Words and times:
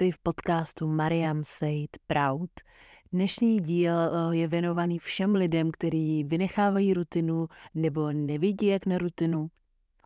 Vítejte 0.00 0.16
v 0.16 0.22
podcastu 0.22 0.88
Mariam 0.88 1.44
Said 1.44 1.90
Proud. 2.06 2.50
Dnešní 3.12 3.60
díl 3.60 3.92
eh, 3.92 4.36
je 4.36 4.48
věnovaný 4.48 4.98
všem 4.98 5.34
lidem, 5.34 5.70
kteří 5.70 6.24
vynechávají 6.24 6.94
rutinu 6.94 7.48
nebo 7.74 8.12
nevidí 8.12 8.66
jak 8.66 8.86
na 8.86 8.98
rutinu. 8.98 9.50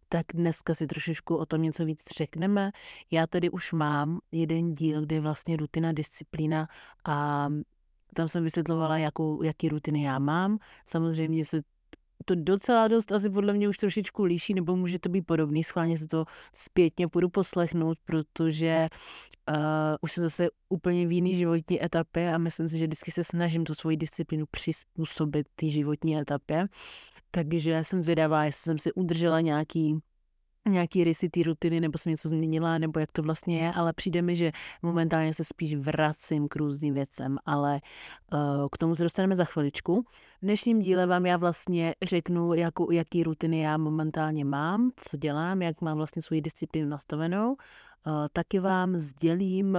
Tak 0.08 0.26
dneska 0.34 0.74
si 0.74 0.86
trošičku 0.86 1.36
o 1.36 1.46
tom 1.46 1.62
něco 1.62 1.84
víc 1.84 2.04
řekneme. 2.16 2.70
Já 3.10 3.26
tady 3.26 3.50
už 3.50 3.72
mám 3.72 4.18
jeden 4.32 4.72
díl, 4.72 5.00
kde 5.00 5.16
je 5.16 5.20
vlastně 5.20 5.56
rutina, 5.56 5.92
disciplína 5.92 6.68
a 7.04 7.48
tam 8.14 8.28
jsem 8.28 8.44
vysvětlovala, 8.44 8.98
jakou, 8.98 9.42
jaký 9.42 9.68
rutiny 9.68 10.02
já 10.02 10.18
mám. 10.18 10.58
Samozřejmě 10.86 11.44
se 11.44 11.62
to 12.24 12.34
docela 12.34 12.88
dost 12.88 13.12
asi 13.12 13.30
podle 13.30 13.52
mě 13.52 13.68
už 13.68 13.76
trošičku 13.76 14.24
líší, 14.24 14.54
nebo 14.54 14.76
může 14.76 14.98
to 14.98 15.08
být 15.08 15.22
podobný. 15.22 15.64
Schválně 15.64 15.98
se 15.98 16.06
to 16.06 16.24
zpětně 16.54 17.08
půjdu 17.08 17.28
poslechnout, 17.28 17.98
protože 18.04 18.88
uh, 19.48 19.56
už 20.00 20.12
jsem 20.12 20.24
zase 20.24 20.48
úplně 20.68 21.06
v 21.06 21.12
jiný 21.12 21.34
životní 21.34 21.84
etapě 21.84 22.34
a 22.34 22.38
myslím 22.38 22.68
si, 22.68 22.78
že 22.78 22.86
vždycky 22.86 23.10
se 23.10 23.24
snažím 23.24 23.64
tu 23.64 23.74
svoji 23.74 23.96
disciplínu 23.96 24.46
přizpůsobit 24.50 25.46
té 25.56 25.68
životní 25.68 26.18
etapě. 26.18 26.66
Takže 27.30 27.84
jsem 27.84 28.02
zvědavá, 28.02 28.44
jestli 28.44 28.62
jsem 28.62 28.78
si 28.78 28.92
udržela 28.92 29.40
nějaký 29.40 29.98
nějaký 30.70 31.04
rysy 31.04 31.28
té 31.28 31.42
rutiny, 31.42 31.80
nebo 31.80 31.98
jsem 31.98 32.10
něco 32.10 32.28
změnila, 32.28 32.78
nebo 32.78 33.00
jak 33.00 33.12
to 33.12 33.22
vlastně 33.22 33.58
je, 33.58 33.72
ale 33.72 33.92
přijde 33.92 34.22
mi, 34.22 34.36
že 34.36 34.52
momentálně 34.82 35.34
se 35.34 35.44
spíš 35.44 35.74
vracím 35.74 36.48
k 36.48 36.56
různým 36.56 36.94
věcem, 36.94 37.38
ale 37.46 37.80
uh, 38.32 38.38
k 38.72 38.78
tomu 38.78 38.94
se 38.94 39.02
dostaneme 39.02 39.36
za 39.36 39.44
chviličku. 39.44 40.02
V 40.42 40.42
dnešním 40.42 40.80
díle 40.80 41.06
vám 41.06 41.26
já 41.26 41.36
vlastně 41.36 41.94
řeknu, 42.02 42.54
jakou, 42.54 42.90
jaký 42.90 43.22
rutiny 43.22 43.60
já 43.60 43.76
momentálně 43.76 44.44
mám, 44.44 44.90
co 44.96 45.16
dělám, 45.16 45.62
jak 45.62 45.80
mám 45.80 45.96
vlastně 45.96 46.22
svoji 46.22 46.40
disciplínu 46.40 46.88
nastavenou. 46.88 47.56
Uh, 48.06 48.12
taky 48.32 48.58
vám 48.58 48.94
sdělím, 48.94 49.78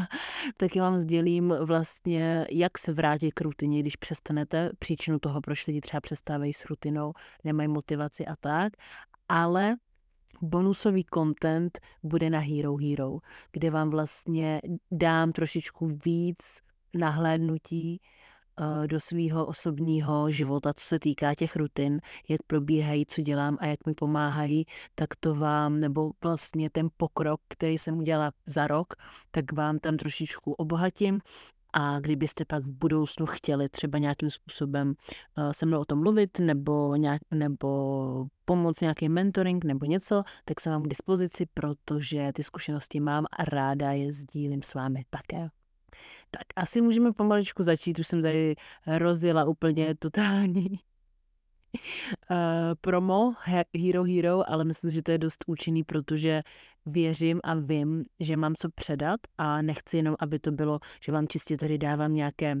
taky 0.56 0.80
vám 0.80 0.98
sdělím 0.98 1.54
vlastně, 1.60 2.46
jak 2.50 2.78
se 2.78 2.92
vrátit 2.92 3.32
k 3.32 3.40
rutině, 3.40 3.80
když 3.80 3.96
přestanete, 3.96 4.70
příčinu 4.78 5.18
toho, 5.18 5.40
proč 5.40 5.66
lidi 5.66 5.80
třeba 5.80 6.00
přestávají 6.00 6.52
s 6.52 6.64
rutinou, 6.64 7.12
nemají 7.44 7.68
motivaci 7.68 8.26
a 8.26 8.36
tak. 8.36 8.72
Ale 9.28 9.76
bonusový 10.40 11.04
content 11.14 11.80
bude 12.02 12.30
na 12.30 12.38
Hero 12.38 12.76
Hero, 12.76 13.18
kde 13.52 13.70
vám 13.70 13.90
vlastně 13.90 14.60
dám 14.90 15.32
trošičku 15.32 15.98
víc 16.04 16.60
nahlédnutí 16.94 18.00
uh, 18.60 18.86
do 18.86 19.00
svého 19.00 19.46
osobního 19.46 20.30
života, 20.30 20.74
co 20.74 20.86
se 20.86 20.98
týká 20.98 21.34
těch 21.34 21.56
rutin, 21.56 22.00
jak 22.28 22.42
probíhají, 22.46 23.06
co 23.06 23.22
dělám 23.22 23.56
a 23.60 23.66
jak 23.66 23.86
mi 23.86 23.94
pomáhají, 23.94 24.66
tak 24.94 25.08
to 25.20 25.34
vám, 25.34 25.80
nebo 25.80 26.10
vlastně 26.24 26.70
ten 26.70 26.88
pokrok, 26.96 27.40
který 27.48 27.78
jsem 27.78 27.98
udělala 27.98 28.32
za 28.46 28.66
rok, 28.66 28.94
tak 29.30 29.52
vám 29.52 29.78
tam 29.78 29.96
trošičku 29.96 30.52
obohatím 30.52 31.20
a 31.72 32.00
kdybyste 32.00 32.44
pak 32.44 32.64
v 32.64 32.70
budoucnu 32.70 33.26
chtěli 33.26 33.68
třeba 33.68 33.98
nějakým 33.98 34.30
způsobem 34.30 34.94
uh, 35.38 35.50
se 35.52 35.66
mnou 35.66 35.80
o 35.80 35.84
tom 35.84 35.98
mluvit 35.98 36.38
nebo, 36.38 36.96
nějak, 36.96 37.22
nebo 37.30 38.26
pomoct 38.44 38.80
nějaký 38.80 39.08
mentoring 39.08 39.64
nebo 39.64 39.86
něco, 39.86 40.22
tak 40.44 40.60
jsem 40.60 40.72
vám 40.72 40.82
k 40.82 40.88
dispozici, 40.88 41.46
protože 41.54 42.32
ty 42.34 42.42
zkušenosti 42.42 43.00
mám 43.00 43.24
a 43.38 43.44
ráda 43.44 43.92
je 43.92 44.12
sdílím 44.12 44.62
s 44.62 44.74
vámi 44.74 45.04
také. 45.10 45.48
Tak 46.30 46.42
asi 46.56 46.80
můžeme 46.80 47.12
pomaličku 47.12 47.62
začít, 47.62 47.98
už 47.98 48.06
jsem 48.06 48.22
tady 48.22 48.54
rozjela 48.86 49.44
úplně 49.44 49.94
totální 49.94 50.78
promo 52.80 53.34
Hero 53.78 54.04
Hero, 54.04 54.50
ale 54.50 54.64
myslím, 54.64 54.90
že 54.90 55.02
to 55.02 55.10
je 55.10 55.18
dost 55.18 55.44
účinný, 55.46 55.84
protože 55.84 56.42
věřím 56.86 57.40
a 57.44 57.54
vím, 57.54 58.04
že 58.20 58.36
mám 58.36 58.54
co 58.54 58.68
předat 58.70 59.20
a 59.38 59.62
nechci 59.62 59.96
jenom, 59.96 60.16
aby 60.18 60.38
to 60.38 60.52
bylo, 60.52 60.80
že 61.04 61.12
vám 61.12 61.28
čistě 61.28 61.56
tady 61.56 61.78
dávám 61.78 62.14
nějaké 62.14 62.56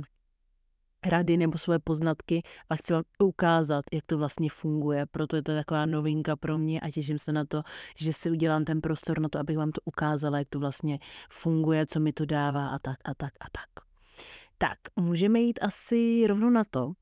rady 1.06 1.36
nebo 1.36 1.58
svoje 1.58 1.78
poznatky 1.78 2.42
a 2.70 2.76
chci 2.76 2.92
vám 2.92 3.02
ukázat, 3.18 3.84
jak 3.92 4.04
to 4.06 4.18
vlastně 4.18 4.50
funguje. 4.50 5.06
Proto 5.06 5.36
je 5.36 5.42
to 5.42 5.54
taková 5.54 5.86
novinka 5.86 6.36
pro 6.36 6.58
mě 6.58 6.80
a 6.80 6.90
těším 6.90 7.18
se 7.18 7.32
na 7.32 7.44
to, 7.44 7.62
že 7.96 8.12
si 8.12 8.30
udělám 8.30 8.64
ten 8.64 8.80
prostor 8.80 9.20
na 9.20 9.28
to, 9.28 9.38
abych 9.38 9.56
vám 9.56 9.70
to 9.70 9.80
ukázala, 9.84 10.38
jak 10.38 10.48
to 10.48 10.58
vlastně 10.58 10.98
funguje, 11.30 11.86
co 11.86 12.00
mi 12.00 12.12
to 12.12 12.26
dává 12.26 12.68
a 12.68 12.78
tak 12.78 12.96
a 13.04 13.14
tak 13.14 13.32
a 13.40 13.46
tak. 13.52 13.84
Tak, 14.58 14.78
můžeme 14.96 15.40
jít 15.40 15.58
asi 15.62 16.26
rovnou 16.26 16.50
na 16.50 16.64
to. 16.64 16.92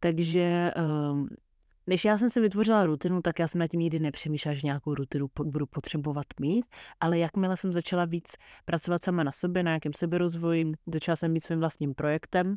Takže 0.00 0.70
um, 1.10 1.28
než 1.88 2.04
já 2.04 2.18
jsem 2.18 2.30
si 2.30 2.40
vytvořila 2.40 2.86
rutinu, 2.86 3.22
tak 3.22 3.38
já 3.38 3.48
jsem 3.48 3.58
na 3.58 3.66
tím 3.66 3.80
nikdy 3.80 3.98
nepřemýšlela, 3.98 4.54
že 4.54 4.60
nějakou 4.66 4.94
rutinu 4.94 5.28
budu 5.44 5.66
potřebovat 5.66 6.26
mít, 6.40 6.66
ale 7.00 7.18
jakmile 7.18 7.56
jsem 7.56 7.72
začala 7.72 8.04
víc 8.04 8.32
pracovat 8.64 9.04
sama 9.04 9.22
na 9.22 9.32
sobě, 9.32 9.62
na 9.62 9.70
nějakém 9.70 9.92
seberozvoji, 9.92 10.72
začala 10.92 11.16
jsem 11.16 11.34
být 11.34 11.44
svým 11.44 11.60
vlastním 11.60 11.94
projektem, 11.94 12.56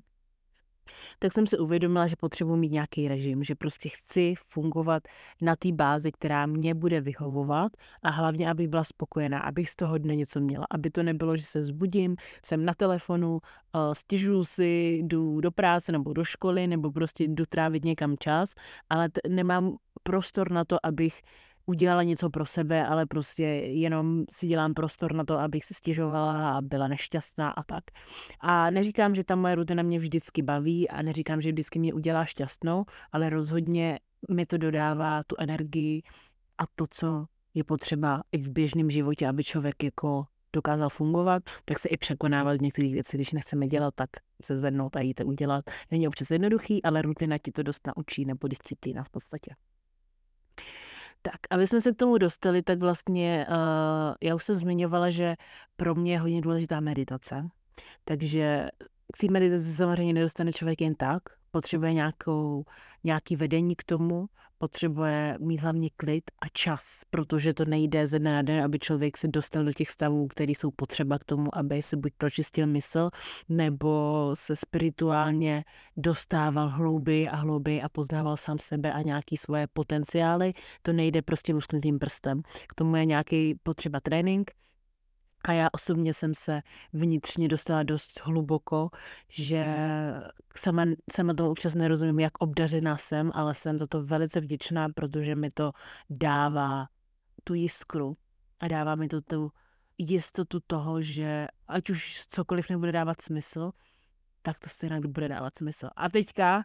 tak 1.19 1.33
jsem 1.33 1.47
si 1.47 1.57
uvědomila, 1.57 2.07
že 2.07 2.15
potřebuji 2.15 2.55
mít 2.55 2.71
nějaký 2.71 3.07
režim, 3.07 3.43
že 3.43 3.55
prostě 3.55 3.89
chci 3.89 4.33
fungovat 4.47 5.03
na 5.41 5.55
té 5.55 5.71
bázi, 5.71 6.11
která 6.11 6.45
mě 6.45 6.73
bude 6.73 7.01
vyhovovat 7.01 7.71
a 8.03 8.09
hlavně, 8.11 8.49
abych 8.49 8.67
byla 8.67 8.83
spokojená, 8.83 9.39
abych 9.39 9.69
z 9.69 9.75
toho 9.75 9.97
dne 9.97 10.15
něco 10.15 10.39
měla, 10.39 10.65
aby 10.71 10.89
to 10.89 11.03
nebylo, 11.03 11.37
že 11.37 11.43
se 11.43 11.65
zbudím, 11.65 12.15
jsem 12.45 12.65
na 12.65 12.73
telefonu, 12.73 13.39
eh, 13.75 13.79
stěžuju 13.95 14.43
si, 14.43 14.99
jdu 15.03 15.41
do 15.41 15.51
práce 15.51 15.91
nebo 15.91 16.13
do 16.13 16.23
školy 16.23 16.67
nebo 16.67 16.91
prostě 16.91 17.23
jdu 17.23 17.45
trávit 17.49 17.85
někam 17.85 18.15
čas, 18.19 18.53
ale 18.89 19.09
t- 19.09 19.21
nemám 19.29 19.75
prostor 20.03 20.51
na 20.51 20.65
to, 20.65 20.77
abych 20.85 21.21
udělala 21.71 22.03
něco 22.03 22.29
pro 22.29 22.45
sebe, 22.45 22.87
ale 22.87 23.05
prostě 23.05 23.43
jenom 23.43 24.23
si 24.29 24.47
dělám 24.47 24.73
prostor 24.73 25.13
na 25.13 25.23
to, 25.23 25.39
abych 25.39 25.65
si 25.65 25.73
stěžovala 25.73 26.57
a 26.57 26.61
byla 26.61 26.87
nešťastná 26.87 27.49
a 27.51 27.63
tak. 27.63 27.83
A 28.39 28.69
neříkám, 28.69 29.15
že 29.15 29.23
ta 29.23 29.35
moje 29.35 29.55
rutina 29.55 29.83
mě 29.83 29.99
vždycky 29.99 30.41
baví 30.41 30.89
a 30.89 31.01
neříkám, 31.01 31.41
že 31.41 31.51
vždycky 31.51 31.79
mě 31.79 31.93
udělá 31.93 32.25
šťastnou, 32.25 32.85
ale 33.11 33.29
rozhodně 33.29 33.99
mi 34.29 34.45
to 34.45 34.57
dodává 34.57 35.23
tu 35.23 35.35
energii 35.39 36.01
a 36.57 36.63
to, 36.75 36.85
co 36.89 37.25
je 37.53 37.63
potřeba 37.63 38.21
i 38.31 38.37
v 38.37 38.49
běžném 38.49 38.89
životě, 38.89 39.27
aby 39.27 39.43
člověk 39.43 39.83
jako 39.83 40.25
dokázal 40.53 40.89
fungovat, 40.89 41.43
tak 41.65 41.79
se 41.79 41.89
i 41.89 41.97
překonávat 41.97 42.57
v 42.57 42.61
některých 42.61 42.93
věcí, 42.93 43.17
když 43.17 43.31
nechceme 43.31 43.67
dělat, 43.67 43.93
tak 43.95 44.09
se 44.43 44.57
zvednout 44.57 44.95
a 44.95 44.99
jít 44.99 45.21
udělat. 45.25 45.65
Není 45.91 46.07
občas 46.07 46.31
jednoduchý, 46.31 46.83
ale 46.83 47.01
rutina 47.01 47.37
ti 47.37 47.51
to 47.51 47.63
dost 47.63 47.87
naučí, 47.87 48.25
nebo 48.25 48.47
disciplína 48.47 49.03
v 49.03 49.09
podstatě. 49.09 49.55
Tak, 51.21 51.39
aby 51.49 51.67
jsme 51.67 51.81
se 51.81 51.91
k 51.91 51.95
tomu 51.95 52.17
dostali, 52.17 52.61
tak 52.61 52.79
vlastně 52.79 53.47
uh, 53.49 53.55
já 54.21 54.35
už 54.35 54.43
jsem 54.43 54.55
zmiňovala, 54.55 55.09
že 55.09 55.35
pro 55.75 55.95
mě 55.95 56.11
je 56.13 56.19
hodně 56.19 56.41
důležitá 56.41 56.79
meditace. 56.79 57.49
Takže 58.05 58.69
k 59.13 59.17
té 59.17 59.27
meditaci 59.31 59.73
samozřejmě 59.73 60.13
nedostane 60.13 60.53
člověk 60.53 60.81
jen 60.81 60.95
tak, 60.95 61.23
potřebuje 61.51 61.93
nějakou, 61.93 62.63
nějaký 63.03 63.35
vedení 63.35 63.75
k 63.75 63.83
tomu, 63.83 64.25
potřebuje 64.57 65.37
mít 65.39 65.61
hlavně 65.61 65.89
klid 65.97 66.23
a 66.41 66.47
čas, 66.53 67.01
protože 67.09 67.53
to 67.53 67.65
nejde 67.65 68.07
ze 68.07 68.19
dne 68.19 68.33
na 68.33 68.41
den, 68.41 68.63
aby 68.63 68.79
člověk 68.79 69.17
se 69.17 69.27
dostal 69.27 69.63
do 69.63 69.73
těch 69.73 69.89
stavů, 69.89 70.27
které 70.27 70.51
jsou 70.51 70.71
potřeba 70.71 71.19
k 71.19 71.23
tomu, 71.23 71.57
aby 71.57 71.81
si 71.81 71.97
buď 71.97 72.13
pročistil 72.17 72.67
mysl, 72.67 73.09
nebo 73.49 74.31
se 74.33 74.55
spirituálně 74.55 75.63
dostával 75.97 76.69
hlouby 76.69 77.29
a 77.29 77.35
hlouby 77.35 77.81
a 77.81 77.89
poznával 77.89 78.37
sám 78.37 78.57
sebe 78.59 78.93
a 78.93 79.01
nějaký 79.01 79.37
svoje 79.37 79.67
potenciály. 79.73 80.53
To 80.81 80.93
nejde 80.93 81.21
prostě 81.21 81.53
lusknutým 81.53 81.99
prstem. 81.99 82.41
K 82.67 82.75
tomu 82.75 82.95
je 82.95 83.05
nějaký 83.05 83.55
potřeba 83.63 83.99
trénink, 83.99 84.51
a 85.43 85.53
já 85.53 85.69
osobně 85.71 86.13
jsem 86.13 86.33
se 86.33 86.61
vnitřně 86.93 87.47
dostala 87.47 87.83
dost 87.83 88.21
hluboko, 88.23 88.89
že 89.29 89.65
sama, 90.55 90.85
sama 91.11 91.33
tomu 91.33 91.49
občas 91.49 91.75
nerozumím, 91.75 92.19
jak 92.19 92.33
obdařená 92.39 92.97
jsem, 92.97 93.31
ale 93.33 93.53
jsem 93.53 93.79
za 93.79 93.87
to 93.87 94.03
velice 94.03 94.39
vděčná, 94.41 94.89
protože 94.89 95.35
mi 95.35 95.51
to 95.51 95.71
dává 96.09 96.87
tu 97.43 97.53
jiskru 97.53 98.17
a 98.59 98.67
dává 98.67 98.95
mi 98.95 99.07
to 99.07 99.21
tu 99.21 99.51
jistotu 99.97 100.59
toho, 100.67 101.01
že 101.01 101.47
ať 101.67 101.89
už 101.89 102.25
cokoliv 102.29 102.69
nebude 102.69 102.91
dávat 102.91 103.21
smysl, 103.21 103.71
tak 104.41 104.59
to 104.59 104.69
stejně 104.69 105.01
bude 105.01 105.27
dávat 105.27 105.57
smysl. 105.57 105.89
A 105.95 106.09
teďka, 106.09 106.63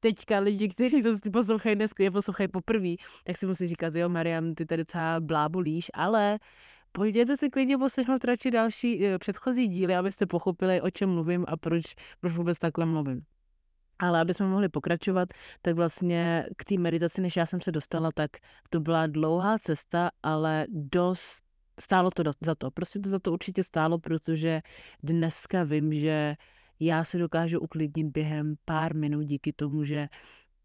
teďka 0.00 0.38
lidi, 0.38 0.68
kteří 0.68 1.02
to 1.02 1.30
poslouchají 1.32 1.76
dnes, 1.76 1.90
poslouchají 2.12 2.48
poprvé, 2.48 2.94
tak 3.24 3.36
si 3.36 3.46
musí 3.46 3.68
říkat, 3.68 3.94
jo, 3.94 4.08
Mariam, 4.08 4.54
ty 4.54 4.66
tady 4.66 4.82
docela 4.82 5.20
blábolíš, 5.20 5.90
ale 5.94 6.38
pojďte 6.96 7.36
si 7.36 7.50
klidně 7.50 7.78
poslechnout 7.78 8.24
radši 8.24 8.50
další 8.50 9.06
eh, 9.06 9.18
předchozí 9.18 9.68
díly, 9.68 9.96
abyste 9.96 10.26
pochopili, 10.26 10.80
o 10.80 10.90
čem 10.90 11.10
mluvím 11.10 11.44
a 11.48 11.56
proč, 11.56 11.84
proč 12.20 12.32
vůbec 12.32 12.58
takhle 12.58 12.86
mluvím. 12.86 13.22
Ale 13.98 14.20
aby 14.20 14.34
jsme 14.34 14.46
mohli 14.46 14.68
pokračovat, 14.68 15.28
tak 15.62 15.76
vlastně 15.76 16.46
k 16.56 16.64
té 16.64 16.78
meditaci, 16.78 17.20
než 17.20 17.36
já 17.36 17.46
jsem 17.46 17.60
se 17.60 17.72
dostala, 17.72 18.12
tak 18.14 18.30
to 18.70 18.80
byla 18.80 19.06
dlouhá 19.06 19.58
cesta, 19.58 20.10
ale 20.22 20.66
dost 20.68 21.44
stálo 21.80 22.10
to 22.10 22.22
za 22.40 22.54
to. 22.54 22.70
Prostě 22.70 22.98
to 22.98 23.08
za 23.08 23.18
to 23.18 23.32
určitě 23.32 23.62
stálo, 23.62 23.98
protože 23.98 24.60
dneska 25.02 25.64
vím, 25.64 25.92
že 25.92 26.34
já 26.80 27.04
se 27.04 27.18
dokážu 27.18 27.60
uklidnit 27.60 28.06
během 28.06 28.54
pár 28.64 28.96
minut 28.96 29.22
díky 29.22 29.52
tomu, 29.52 29.84
že 29.84 30.08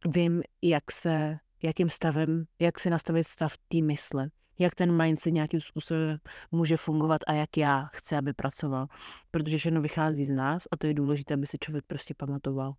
vím, 0.07 0.43
jak 0.61 0.91
se, 0.91 1.37
jakým 1.63 1.89
stavem, 1.89 2.45
jak 2.59 2.79
se 2.79 2.89
nastavit 2.89 3.23
stav 3.23 3.57
té 3.67 3.81
mysle 3.81 4.29
jak 4.61 4.75
ten 4.75 5.03
mindset 5.03 5.33
nějakým 5.33 5.61
způsobem 5.61 6.17
může 6.51 6.77
fungovat 6.77 7.21
a 7.27 7.33
jak 7.33 7.57
já 7.57 7.89
chci, 7.93 8.15
aby 8.15 8.33
pracoval. 8.33 8.87
Protože 9.31 9.57
všechno 9.57 9.81
vychází 9.81 10.25
z 10.25 10.29
nás 10.29 10.63
a 10.71 10.77
to 10.77 10.87
je 10.87 10.93
důležité, 10.93 11.33
aby 11.33 11.47
se 11.47 11.57
člověk 11.57 11.85
prostě 11.87 12.13
pamatoval. 12.17 12.73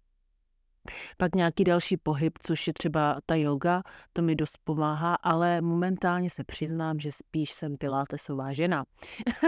Pak 1.16 1.34
nějaký 1.34 1.64
další 1.64 1.96
pohyb, 1.96 2.38
což 2.38 2.66
je 2.66 2.72
třeba 2.72 3.18
ta 3.26 3.34
yoga, 3.34 3.82
to 4.12 4.22
mi 4.22 4.34
dost 4.36 4.58
pomáhá, 4.64 5.14
ale 5.14 5.60
momentálně 5.60 6.30
se 6.30 6.44
přiznám, 6.44 7.00
že 7.00 7.12
spíš 7.12 7.52
jsem 7.52 7.76
pilátesová 7.76 8.52
žena. 8.52 8.84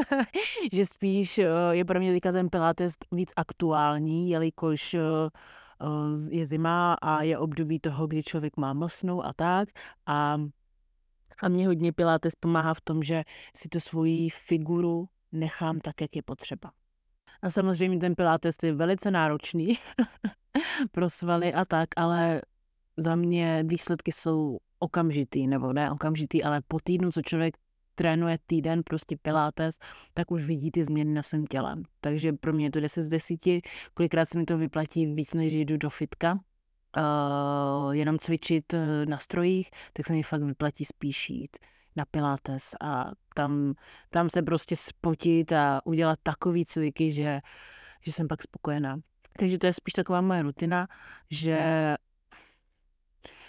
že 0.72 0.86
spíš 0.86 1.38
eh, 1.38 1.46
je 1.70 1.84
pro 1.84 2.00
mě 2.00 2.12
teďka 2.12 2.32
ten 2.32 2.48
pilates 2.50 2.94
víc 3.12 3.32
aktuální, 3.36 4.30
jelikož 4.30 4.94
eh, 4.94 5.00
eh, 5.00 6.36
je 6.36 6.46
zima 6.46 6.94
a 7.02 7.22
je 7.22 7.38
období 7.38 7.80
toho, 7.80 8.06
kdy 8.06 8.22
člověk 8.22 8.56
má 8.56 8.72
mlsnou 8.72 9.24
a 9.24 9.32
tak. 9.32 9.68
A, 10.06 10.36
a 11.42 11.48
mě 11.48 11.66
hodně 11.66 11.92
pilates 11.92 12.34
pomáhá 12.34 12.74
v 12.74 12.80
tom, 12.80 13.02
že 13.02 13.24
si 13.56 13.68
tu 13.68 13.80
svoji 13.80 14.30
figuru 14.30 15.08
nechám 15.32 15.80
tak, 15.80 16.00
jak 16.00 16.16
je 16.16 16.22
potřeba. 16.22 16.70
A 17.42 17.50
samozřejmě 17.50 17.98
ten 17.98 18.14
pilates 18.14 18.56
je 18.62 18.72
velice 18.72 19.10
náročný 19.10 19.78
pro 20.92 21.10
svaly 21.10 21.54
a 21.54 21.64
tak, 21.64 21.88
ale 21.96 22.42
za 22.96 23.16
mě 23.16 23.64
výsledky 23.66 24.12
jsou 24.12 24.58
okamžitý, 24.78 25.46
nebo 25.46 25.72
ne 25.72 25.90
okamžitý, 25.90 26.44
ale 26.44 26.60
po 26.68 26.78
týdnu, 26.84 27.12
co 27.12 27.22
člověk 27.22 27.56
trénuje 27.94 28.38
týden 28.46 28.82
prostě 28.82 29.16
pilates, 29.16 29.78
tak 30.14 30.30
už 30.30 30.44
vidí 30.44 30.70
ty 30.70 30.84
změny 30.84 31.12
na 31.12 31.22
svém 31.22 31.46
těle. 31.46 31.76
Takže 32.00 32.32
pro 32.32 32.52
mě 32.52 32.66
je 32.66 32.70
to 32.70 32.80
10 32.80 33.02
z 33.02 33.08
10, 33.08 33.40
kolikrát 33.94 34.28
se 34.28 34.38
mi 34.38 34.44
to 34.44 34.58
vyplatí 34.58 35.06
víc, 35.06 35.34
než 35.34 35.54
jdu 35.54 35.76
do 35.76 35.90
fitka, 35.90 36.38
uh, 36.96 37.92
jenom 37.92 38.18
cvičit 38.18 38.72
uh, 38.72 38.80
na 39.04 39.18
strojích, 39.18 39.70
tak 39.92 40.06
se 40.06 40.12
mi 40.12 40.22
fakt 40.22 40.42
vyplatí 40.42 40.84
spíš 40.84 41.30
jít 41.30 41.56
na 41.96 42.04
pilates 42.04 42.74
a 42.80 43.10
tam, 43.34 43.74
tam 44.10 44.30
se 44.30 44.42
prostě 44.42 44.76
spotit 44.76 45.52
a 45.52 45.80
udělat 45.84 46.18
takový 46.22 46.64
cviky, 46.64 47.12
že, 47.12 47.40
že 48.02 48.12
jsem 48.12 48.28
pak 48.28 48.42
spokojená. 48.42 49.00
Takže 49.38 49.58
to 49.58 49.66
je 49.66 49.72
spíš 49.72 49.92
taková 49.92 50.20
moje 50.20 50.42
rutina, 50.42 50.88
že 51.30 51.96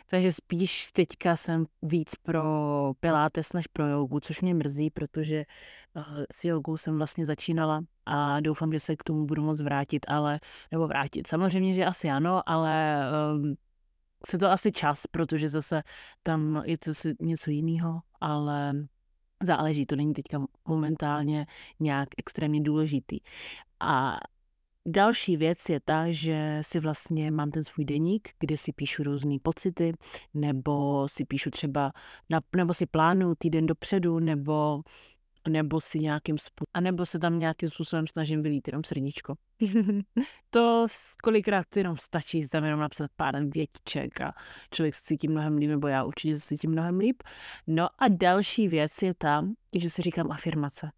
takže 0.06 0.32
spíš 0.32 0.92
teďka 0.92 1.36
jsem 1.36 1.66
víc 1.82 2.16
pro 2.16 2.44
pilates 3.00 3.54
než 3.54 3.68
pro 3.68 3.88
jogu, 3.88 4.20
což 4.20 4.42
mě 4.42 4.54
mrzí, 4.54 4.90
protože 4.90 5.46
uh, 5.96 6.04
s 6.32 6.46
jogou 6.46 6.78
jsem 6.78 6.98
vlastně 6.98 7.26
začínala 7.26 7.82
a 8.06 8.40
doufám, 8.40 8.74
že 8.74 8.80
se 8.80 8.96
k 8.96 9.04
tomu 9.04 9.26
budu 9.26 9.42
moc 9.42 9.62
vrátit, 9.62 10.06
ale, 10.10 10.40
nebo 10.72 10.88
vrátit. 10.88 11.28
Samozřejmě, 11.28 11.74
že 11.74 11.86
asi 11.86 12.10
ano, 12.10 12.50
ale 12.50 13.02
um, 13.36 13.56
chce 14.28 14.38
to 14.38 14.52
asi 14.52 14.72
čas, 14.72 15.08
protože 15.08 15.50
zase 15.50 15.84
tam 16.24 16.64
je 16.66 16.78
to 16.78 16.92
něco 17.22 17.52
jiného, 17.52 18.02
ale 18.22 18.74
záleží, 19.44 19.86
to 19.86 19.96
není 19.96 20.14
teďka 20.14 20.46
momentálně 20.68 21.46
nějak 21.80 22.10
extrémně 22.18 22.62
důležitý. 22.62 23.20
A 23.80 24.18
Další 24.88 25.38
věc 25.38 25.70
je 25.70 25.80
ta, 25.80 26.06
že 26.12 26.60
si 26.62 26.80
vlastně 26.80 27.32
mám 27.32 27.52
ten 27.52 27.64
svůj 27.64 27.86
deník, 27.86 28.30
kde 28.40 28.58
si 28.58 28.74
píšu 28.74 29.04
různé 29.04 29.36
pocity, 29.44 29.94
nebo 30.34 31.08
si 31.08 31.26
píšu 31.26 31.50
třeba, 31.50 31.92
na, 32.30 32.42
nebo 32.56 32.74
si 32.74 32.86
plánuju 32.86 33.36
týden 33.38 33.66
dopředu, 33.66 34.20
nebo 34.20 34.84
nebo 35.50 35.82
si 35.82 36.00
nějakým 36.00 36.38
způsobem, 36.38 36.72
anebo 36.74 37.06
se 37.06 37.20
tam 37.20 37.40
nějakým 37.40 37.70
způsobem 37.70 38.08
snažím 38.08 38.44
vylít 38.44 38.68
jenom 38.68 38.84
srdíčko. 38.84 39.36
to 40.50 40.86
kolikrát 41.24 41.78
jenom 41.78 41.98
stačí 41.98 42.48
tam 42.48 42.64
jenom 42.64 42.80
napsat 42.80 43.12
pár 43.16 43.46
větiček 43.46 44.22
a 44.22 44.34
člověk 44.72 44.96
se 44.96 45.02
cítí 45.04 45.28
mnohem 45.28 45.58
líp, 45.58 45.70
nebo 45.70 45.88
já 45.88 46.04
určitě 46.04 46.36
se 46.36 46.42
cítím 46.42 46.72
mnohem 46.72 47.00
líp. 47.00 47.24
No 47.68 47.88
a 48.00 48.08
další 48.08 48.68
věc 48.68 49.02
je 49.02 49.14
tam, 49.14 49.54
že 49.78 49.90
si 49.90 50.02
říkám 50.02 50.32
afirmace. 50.32 50.92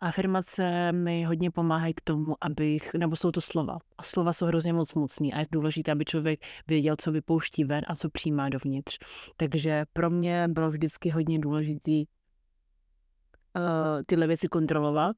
Afirmace 0.00 0.92
mi 0.92 1.24
hodně 1.24 1.50
pomáhají 1.50 1.94
k 1.94 2.00
tomu, 2.00 2.36
abych, 2.40 2.94
nebo 2.94 3.16
jsou 3.16 3.30
to 3.30 3.40
slova. 3.40 3.78
A 3.98 4.02
slova 4.02 4.32
jsou 4.32 4.46
hrozně 4.46 4.72
moc 4.72 4.94
mocný 4.94 5.34
a 5.34 5.38
je 5.38 5.46
důležité, 5.52 5.92
aby 5.92 6.04
člověk 6.04 6.40
věděl, 6.66 6.96
co 7.00 7.12
vypouští 7.12 7.64
ven 7.64 7.82
a 7.88 7.94
co 7.94 8.10
přijímá 8.10 8.48
dovnitř. 8.48 8.98
Takže 9.36 9.84
pro 9.92 10.10
mě 10.10 10.48
bylo 10.48 10.70
vždycky 10.70 11.10
hodně 11.10 11.38
důležitý 11.38 12.04
uh, 12.04 14.02
tyhle 14.06 14.26
věci 14.26 14.48
kontrolovat 14.48 15.16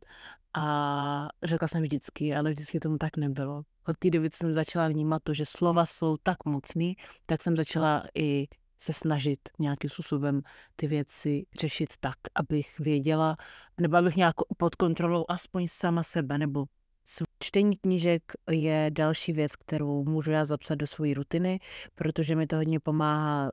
a 0.54 1.28
řekla 1.42 1.68
jsem 1.68 1.82
vždycky, 1.82 2.34
ale 2.34 2.50
vždycky 2.50 2.80
tomu 2.80 2.98
tak 2.98 3.16
nebylo. 3.16 3.62
Od 3.88 3.98
té 3.98 4.10
doby 4.10 4.28
jsem 4.32 4.52
začala 4.52 4.88
vnímat 4.88 5.22
to, 5.22 5.34
že 5.34 5.44
slova 5.46 5.86
jsou 5.86 6.16
tak 6.22 6.44
mocný, 6.44 6.96
tak 7.26 7.42
jsem 7.42 7.56
začala 7.56 8.02
i 8.14 8.46
se 8.82 8.92
snažit 8.92 9.38
nějakým 9.58 9.90
způsobem 9.90 10.42
ty 10.76 10.86
věci 10.86 11.46
řešit 11.60 11.88
tak, 12.00 12.16
abych 12.34 12.78
věděla, 12.78 13.36
nebo 13.80 13.96
abych 13.96 14.16
nějak 14.16 14.34
pod 14.56 14.74
kontrolou 14.74 15.24
aspoň 15.28 15.66
sama 15.68 16.02
sebe, 16.02 16.38
nebo 16.38 16.64
Čtení 17.42 17.76
knížek 17.76 18.22
je 18.50 18.90
další 18.92 19.32
věc, 19.32 19.56
kterou 19.56 20.04
můžu 20.04 20.30
já 20.30 20.44
zapsat 20.44 20.74
do 20.74 20.86
své 20.86 21.14
rutiny, 21.14 21.60
protože 21.94 22.36
mi 22.36 22.46
to 22.46 22.56
hodně 22.56 22.80
pomáhá 22.80 23.50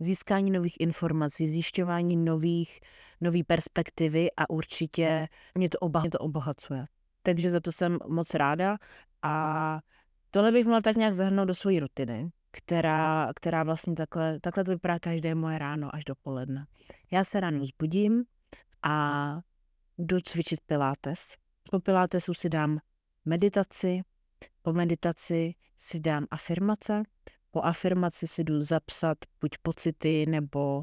získání 0.00 0.50
nových 0.50 0.80
informací, 0.80 1.46
zjišťování 1.46 2.16
nových, 2.16 2.80
nový 3.20 3.44
perspektivy 3.44 4.30
a 4.36 4.50
určitě 4.50 5.28
mě 5.54 5.68
to, 5.68 5.78
oba, 5.78 6.00
mě 6.00 6.10
to 6.10 6.18
obohacuje. 6.18 6.86
Takže 7.22 7.50
za 7.50 7.60
to 7.60 7.72
jsem 7.72 7.98
moc 8.08 8.34
ráda 8.34 8.76
a 9.22 9.80
tohle 10.30 10.52
bych 10.52 10.64
měla 10.64 10.80
tak 10.80 10.96
nějak 10.96 11.12
zahrnout 11.12 11.48
do 11.48 11.54
své 11.54 11.80
rutiny, 11.80 12.30
která, 12.50 13.32
která 13.36 13.62
vlastně 13.62 13.94
takhle, 13.94 14.40
takhle 14.40 14.64
to 14.64 14.72
vypadá 14.72 14.98
každé 14.98 15.34
moje 15.34 15.58
ráno 15.58 15.94
až 15.94 16.04
dopoledne. 16.04 16.66
Já 17.10 17.24
se 17.24 17.40
ráno 17.40 17.64
zbudím 17.64 18.24
a 18.82 19.38
jdu 19.98 20.20
cvičit 20.20 20.60
pilates 20.66 21.36
po 21.70 21.80
pilatesu 21.80 22.34
si 22.34 22.48
dám 22.48 22.78
meditaci, 23.24 24.00
po 24.62 24.72
meditaci 24.72 25.54
si 25.78 26.00
dám 26.00 26.26
afirmace, 26.30 27.02
po 27.50 27.62
afirmaci 27.62 28.26
si 28.26 28.44
jdu 28.44 28.60
zapsat 28.60 29.18
buď 29.40 29.50
pocity 29.62 30.26
nebo 30.26 30.82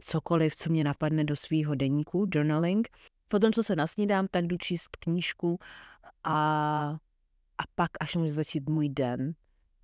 cokoliv, 0.00 0.56
co 0.56 0.70
mě 0.70 0.84
napadne 0.84 1.24
do 1.24 1.36
svého 1.36 1.74
deníku, 1.74 2.26
journaling. 2.34 2.88
Potom, 3.28 3.52
co 3.52 3.62
se 3.62 3.76
nasnídám, 3.76 4.26
tak 4.30 4.46
jdu 4.46 4.56
číst 4.56 4.96
knížku 4.96 5.58
a, 6.24 6.36
a 7.58 7.62
pak 7.74 7.90
až 8.00 8.16
může 8.16 8.32
začít 8.32 8.68
můj 8.68 8.88
den 8.88 9.34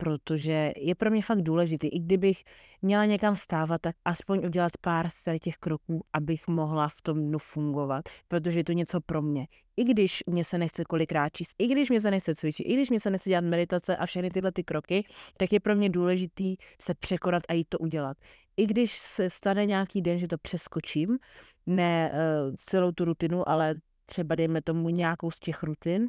protože 0.02 0.72
je 0.76 0.94
pro 0.94 1.10
mě 1.10 1.22
fakt 1.22 1.42
důležitý. 1.42 1.88
I 1.88 1.98
kdybych 1.98 2.42
měla 2.82 3.04
někam 3.04 3.36
stávat, 3.36 3.80
tak 3.80 3.96
aspoň 4.04 4.46
udělat 4.46 4.72
pár 4.80 5.08
z 5.10 5.38
těch 5.40 5.56
kroků, 5.56 6.04
abych 6.12 6.48
mohla 6.48 6.88
v 6.88 7.02
tom 7.02 7.18
dnu 7.18 7.38
fungovat, 7.38 8.04
protože 8.28 8.60
je 8.60 8.64
to 8.64 8.72
něco 8.72 9.00
pro 9.00 9.22
mě. 9.22 9.46
I 9.76 9.84
když 9.84 10.22
mě 10.26 10.44
se 10.44 10.58
nechce 10.58 10.84
kolikrát 10.84 11.28
číst, 11.32 11.50
i 11.58 11.66
když 11.66 11.90
mě 11.90 12.00
se 12.00 12.10
nechce 12.10 12.34
cvičit, 12.34 12.66
i 12.66 12.74
když 12.74 12.90
mě 12.90 13.00
se 13.00 13.10
nechce 13.10 13.30
dělat 13.30 13.44
meditace 13.44 13.96
a 13.96 14.06
všechny 14.06 14.30
tyhle 14.30 14.52
ty 14.52 14.64
kroky, 14.64 15.06
tak 15.36 15.52
je 15.52 15.60
pro 15.60 15.74
mě 15.74 15.88
důležitý 15.88 16.56
se 16.82 16.94
překonat 16.94 17.42
a 17.48 17.52
jít 17.52 17.68
to 17.68 17.78
udělat. 17.78 18.16
I 18.56 18.66
když 18.66 18.92
se 18.92 19.30
stane 19.30 19.66
nějaký 19.66 20.02
den, 20.02 20.18
že 20.18 20.28
to 20.28 20.38
přeskočím, 20.38 21.18
ne 21.66 22.12
uh, 22.12 22.54
celou 22.56 22.92
tu 22.92 23.04
rutinu, 23.04 23.48
ale 23.48 23.74
třeba 24.06 24.34
dejme 24.34 24.62
tomu 24.62 24.88
nějakou 24.88 25.30
z 25.30 25.40
těch 25.40 25.62
rutin, 25.62 26.08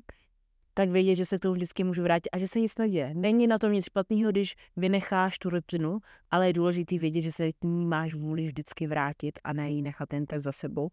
tak 0.73 0.89
vědět, 0.89 1.15
že 1.15 1.25
se 1.25 1.37
k 1.37 1.39
tomu 1.41 1.53
vždycky 1.53 1.83
můžu 1.83 2.03
vrátit 2.03 2.29
a 2.33 2.37
že 2.37 2.47
se 2.47 2.59
nic 2.59 2.77
neděje. 2.77 3.13
Není 3.13 3.47
na 3.47 3.59
tom 3.59 3.71
nic 3.71 3.85
špatného, 3.85 4.31
když 4.31 4.55
vynecháš 4.77 5.39
tu 5.39 5.49
rutinu, 5.49 5.99
ale 6.31 6.47
je 6.47 6.53
důležité 6.53 6.97
vědět, 6.97 7.21
že 7.21 7.31
se 7.31 7.53
k 7.53 7.63
ní 7.63 7.85
máš 7.85 8.13
vůli 8.13 8.43
vždycky 8.43 8.87
vrátit 8.87 9.39
a 9.43 9.53
ne 9.53 9.71
ji 9.71 9.81
nechat 9.81 10.13
jen 10.13 10.25
tak 10.25 10.39
za 10.39 10.51
sebou 10.51 10.89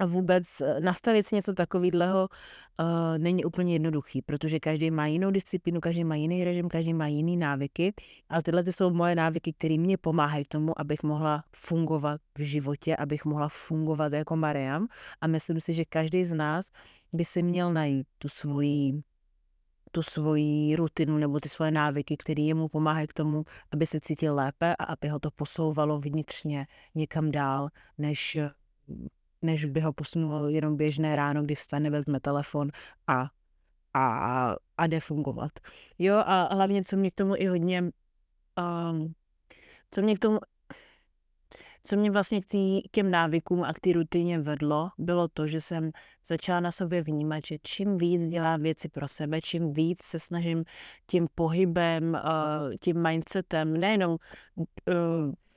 a 0.00 0.06
vůbec 0.06 0.60
eh, 0.60 0.80
nastavit 0.80 1.26
si 1.26 1.34
něco 1.34 1.52
takového 1.52 2.28
uh, 2.80 3.18
není 3.18 3.44
úplně 3.44 3.72
jednoduchý, 3.72 4.22
protože 4.22 4.60
každý 4.60 4.90
má 4.90 5.06
jinou 5.06 5.30
disciplínu, 5.30 5.80
každý 5.80 6.04
má 6.04 6.14
jiný 6.14 6.44
režim, 6.44 6.68
každý 6.68 6.94
má 6.94 7.06
jiný 7.06 7.36
návyky, 7.36 7.94
ale 8.28 8.42
tyhle 8.42 8.64
ty 8.64 8.72
jsou 8.72 8.90
moje 8.90 9.14
návyky, 9.14 9.52
které 9.52 9.78
mě 9.78 9.96
pomáhají 9.98 10.44
k 10.44 10.48
tomu, 10.48 10.80
abych 10.80 11.02
mohla 11.02 11.44
fungovat 11.56 12.20
v 12.38 12.40
životě, 12.40 12.96
abych 12.96 13.24
mohla 13.24 13.48
fungovat 13.48 14.12
jako 14.12 14.36
Mariam 14.36 14.86
a 15.20 15.26
myslím 15.26 15.60
si, 15.60 15.72
že 15.72 15.84
každý 15.84 16.24
z 16.24 16.34
nás 16.34 16.70
by 17.14 17.24
si 17.24 17.42
měl 17.42 17.72
najít 17.72 18.06
tu 18.18 18.28
svoji 18.28 19.02
tu 19.90 20.02
svoji 20.02 20.76
rutinu 20.76 21.18
nebo 21.18 21.40
ty 21.40 21.48
svoje 21.48 21.70
návyky, 21.70 22.16
které 22.16 22.42
jemu 22.42 22.68
pomáhají 22.68 23.06
k 23.06 23.12
tomu, 23.12 23.44
aby 23.70 23.86
se 23.86 24.00
cítil 24.00 24.34
lépe 24.34 24.76
a 24.76 24.84
aby 24.84 25.08
ho 25.08 25.18
to 25.18 25.30
posouvalo 25.30 26.00
vnitřně 26.00 26.66
někam 26.94 27.30
dál, 27.30 27.68
než 27.98 28.38
než 29.42 29.64
by 29.64 29.80
ho 29.80 29.92
posunulo 29.92 30.48
jenom 30.48 30.76
běžné 30.76 31.16
ráno, 31.16 31.42
kdy 31.42 31.54
vstane, 31.54 31.90
vezme 31.90 32.20
telefon 32.20 32.70
a, 33.06 33.26
a, 33.94 34.56
a 34.78 34.86
jde 34.86 35.00
fungovat. 35.00 35.52
Jo, 35.98 36.16
a 36.16 36.54
hlavně, 36.54 36.84
co 36.84 36.96
mě 36.96 37.10
k 37.10 37.14
tomu 37.14 37.34
i 37.36 37.46
hodně, 37.46 37.82
um, 37.82 39.14
co 39.90 40.02
mě 40.02 40.16
k 40.16 40.18
tomu, 40.18 40.38
co 41.86 41.96
mě 41.96 42.10
vlastně 42.10 42.40
k, 42.40 42.46
tý, 42.46 42.82
k 42.82 42.90
těm 42.90 43.10
návykům 43.10 43.64
a 43.64 43.72
k 43.72 43.80
té 43.80 43.92
rutině 43.92 44.38
vedlo, 44.38 44.90
bylo 44.98 45.28
to, 45.28 45.46
že 45.46 45.60
jsem 45.60 45.90
začala 46.26 46.60
na 46.60 46.70
sobě 46.70 47.02
vnímat, 47.02 47.46
že 47.46 47.56
čím 47.62 47.98
víc 47.98 48.28
dělám 48.28 48.62
věci 48.62 48.88
pro 48.88 49.08
sebe, 49.08 49.40
čím 49.40 49.72
víc 49.72 50.02
se 50.02 50.18
snažím 50.18 50.64
tím 51.06 51.26
pohybem, 51.34 52.14
uh, 52.24 52.74
tím 52.80 53.02
mindsetem, 53.02 53.76
nejenom 53.76 54.16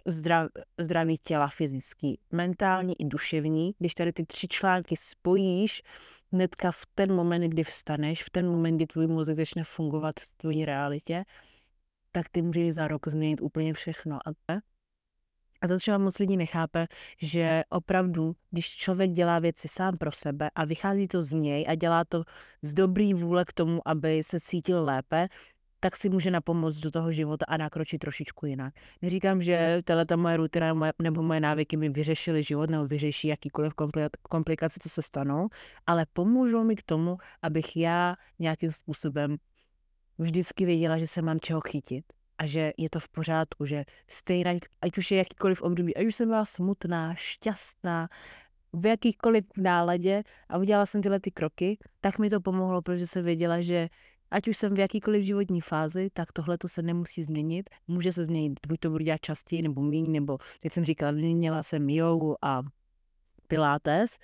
zdrav, 0.07 0.49
zdraví 0.77 1.17
těla 1.17 1.47
fyzický, 1.47 2.19
mentální 2.31 3.01
i 3.01 3.05
duševní. 3.05 3.71
Když 3.79 3.93
tady 3.93 4.13
ty 4.13 4.25
tři 4.25 4.47
články 4.47 4.95
spojíš, 4.97 5.81
hnedka 6.31 6.71
v 6.71 6.85
ten 6.95 7.15
moment, 7.15 7.41
kdy 7.41 7.63
vstaneš, 7.63 8.23
v 8.23 8.29
ten 8.29 8.47
moment, 8.47 8.75
kdy 8.75 8.87
tvůj 8.87 9.07
mozek 9.07 9.35
začne 9.35 9.63
fungovat 9.63 10.19
v 10.19 10.31
tvojí 10.37 10.65
realitě, 10.65 11.23
tak 12.11 12.29
ty 12.29 12.41
můžeš 12.41 12.73
za 12.73 12.87
rok 12.87 13.07
změnit 13.07 13.41
úplně 13.41 13.73
všechno. 13.73 14.19
A 14.27 14.31
a 15.61 15.67
to 15.67 15.77
třeba 15.77 15.97
moc 15.97 16.19
lidí 16.19 16.37
nechápe, 16.37 16.87
že 17.21 17.63
opravdu, 17.69 18.35
když 18.51 18.69
člověk 18.69 19.11
dělá 19.11 19.39
věci 19.39 19.67
sám 19.67 19.97
pro 19.97 20.11
sebe 20.11 20.49
a 20.55 20.65
vychází 20.65 21.07
to 21.07 21.21
z 21.21 21.33
něj 21.33 21.65
a 21.67 21.75
dělá 21.75 22.05
to 22.05 22.23
z 22.61 22.73
dobrý 22.73 23.13
vůle 23.13 23.45
k 23.45 23.53
tomu, 23.53 23.81
aby 23.85 24.23
se 24.23 24.39
cítil 24.39 24.83
lépe, 24.83 25.27
tak 25.79 25.95
si 25.97 26.09
může 26.09 26.31
napomoct 26.31 26.77
do 26.79 26.91
toho 26.91 27.11
života 27.11 27.45
a 27.47 27.57
nakročit 27.57 27.99
trošičku 27.99 28.45
jinak. 28.45 28.73
Neříkám, 29.01 29.41
že 29.41 29.81
tahle 29.83 30.05
ta 30.05 30.15
moje 30.15 30.37
rutina 30.37 30.73
nebo 31.01 31.23
moje 31.23 31.39
návyky 31.39 31.77
mi 31.77 31.89
vyřešily 31.89 32.43
život 32.43 32.69
nebo 32.69 32.87
vyřeší 32.87 33.27
jakýkoliv 33.27 33.73
komplikace, 34.29 34.79
co 34.81 34.89
se 34.89 35.01
stanou, 35.01 35.47
ale 35.87 36.05
pomůžou 36.13 36.63
mi 36.63 36.75
k 36.75 36.83
tomu, 36.83 37.17
abych 37.41 37.77
já 37.77 38.15
nějakým 38.39 38.71
způsobem 38.71 39.37
vždycky 40.17 40.65
věděla, 40.65 40.97
že 40.97 41.07
se 41.07 41.21
mám 41.21 41.39
čeho 41.39 41.61
chytit 41.61 42.05
a 42.37 42.45
že 42.45 42.73
je 42.77 42.89
to 42.89 42.99
v 42.99 43.09
pořádku, 43.09 43.65
že 43.65 43.85
stejně, 44.07 44.59
ať 44.81 44.97
už 44.97 45.11
je 45.11 45.17
jakýkoliv 45.17 45.61
období, 45.61 45.97
ať 45.97 46.05
už 46.05 46.15
jsem 46.15 46.27
byla 46.27 46.45
smutná, 46.45 47.15
šťastná, 47.15 48.09
v 48.73 48.85
jakýchkoliv 48.85 49.45
náladě 49.57 50.23
a 50.49 50.57
udělala 50.57 50.85
jsem 50.85 51.01
tyhle 51.01 51.19
ty 51.19 51.31
kroky, 51.31 51.77
tak 52.01 52.19
mi 52.19 52.29
to 52.29 52.41
pomohlo, 52.41 52.81
protože 52.81 53.07
jsem 53.07 53.23
věděla, 53.23 53.61
že 53.61 53.89
ať 54.31 54.47
už 54.47 54.57
jsem 54.57 54.73
v 54.73 54.79
jakýkoliv 54.79 55.23
životní 55.23 55.61
fázi, 55.61 56.09
tak 56.13 56.31
tohle 56.31 56.57
to 56.57 56.67
se 56.67 56.81
nemusí 56.81 57.23
změnit. 57.23 57.69
Může 57.87 58.11
se 58.11 58.25
změnit, 58.25 58.59
buď 58.67 58.79
to 58.79 58.89
budu 58.89 59.03
dělat 59.03 59.21
častěji 59.21 59.61
nebo 59.61 59.81
méně, 59.81 60.11
nebo 60.11 60.37
jak 60.63 60.73
jsem 60.73 60.85
říkala, 60.85 61.11
měla 61.11 61.63
jsem 61.63 61.89
jogu 61.89 62.45
a 62.45 62.61
pilates, 63.47 64.17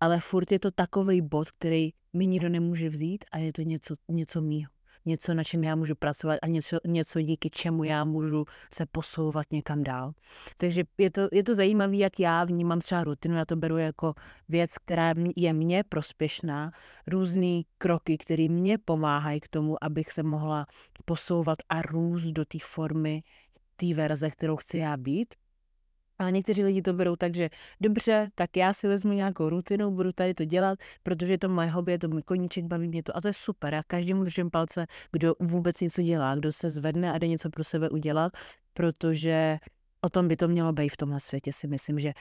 ale 0.00 0.20
furt 0.20 0.52
je 0.52 0.58
to 0.58 0.70
takový 0.70 1.20
bod, 1.20 1.50
který 1.50 1.90
mi 2.12 2.26
nikdo 2.26 2.48
nemůže 2.48 2.88
vzít 2.88 3.24
a 3.32 3.38
je 3.38 3.52
to 3.52 3.62
něco, 3.62 3.94
něco 4.08 4.40
mýho 4.40 4.70
něco, 5.06 5.34
na 5.34 5.44
čem 5.44 5.64
já 5.64 5.76
můžu 5.76 5.94
pracovat 5.94 6.38
a 6.42 6.46
něco, 6.46 6.78
něco 6.86 7.20
díky 7.20 7.50
čemu 7.50 7.84
já 7.84 8.04
můžu 8.04 8.44
se 8.74 8.86
posouvat 8.86 9.46
někam 9.52 9.82
dál. 9.82 10.12
Takže 10.56 10.84
je 10.98 11.10
to, 11.10 11.28
je 11.32 11.42
to 11.42 11.54
zajímavé, 11.54 11.96
jak 11.96 12.20
já 12.20 12.44
vnímám 12.44 12.80
třeba 12.80 13.04
rutinu, 13.04 13.36
já 13.36 13.44
to 13.44 13.56
beru 13.56 13.76
jako 13.76 14.14
věc, 14.48 14.78
která 14.78 15.14
je 15.36 15.52
mně 15.52 15.84
prospěšná, 15.88 16.70
různé 17.06 17.62
kroky, 17.78 18.18
které 18.18 18.48
mě 18.48 18.78
pomáhají 18.78 19.40
k 19.40 19.48
tomu, 19.48 19.84
abych 19.84 20.12
se 20.12 20.22
mohla 20.22 20.66
posouvat 21.04 21.58
a 21.68 21.82
růst 21.82 22.24
do 22.24 22.44
té 22.44 22.58
formy, 22.62 23.22
té 23.76 23.94
verze, 23.94 24.30
kterou 24.30 24.56
chci 24.56 24.78
já 24.78 24.96
být. 24.96 25.34
Ale 26.20 26.32
někteří 26.32 26.64
lidi 26.64 26.82
to 26.82 26.92
berou 26.92 27.16
tak, 27.16 27.34
že 27.34 27.50
dobře, 27.80 28.30
tak 28.34 28.56
já 28.56 28.72
si 28.72 28.88
vezmu 28.88 29.12
nějakou 29.12 29.48
rutinu, 29.48 29.90
budu 29.90 30.12
tady 30.12 30.34
to 30.34 30.44
dělat, 30.44 30.78
protože 31.02 31.32
je 31.32 31.38
to 31.38 31.48
moje 31.48 31.68
hobby, 31.68 31.92
je 31.92 31.98
to 31.98 32.08
můj 32.08 32.22
koníček, 32.22 32.64
baví 32.64 32.88
mě 32.88 33.02
to. 33.02 33.16
A 33.16 33.20
to 33.20 33.28
je 33.28 33.34
super. 33.34 33.74
Já 33.74 33.82
každému 33.86 34.24
držím 34.24 34.50
palce, 34.50 34.86
kdo 35.12 35.34
vůbec 35.40 35.80
něco 35.80 36.02
dělá, 36.02 36.34
kdo 36.34 36.52
se 36.52 36.70
zvedne 36.70 37.12
a 37.12 37.18
jde 37.18 37.28
něco 37.28 37.50
pro 37.50 37.64
sebe 37.64 37.90
udělat, 37.90 38.32
protože 38.74 39.58
o 40.00 40.08
tom 40.08 40.28
by 40.28 40.36
to 40.36 40.48
mělo 40.48 40.72
být 40.72 40.88
v 40.88 40.96
tomhle 40.96 41.20
světě, 41.20 41.52
si 41.52 41.68
myslím, 41.68 41.98
že 41.98 42.12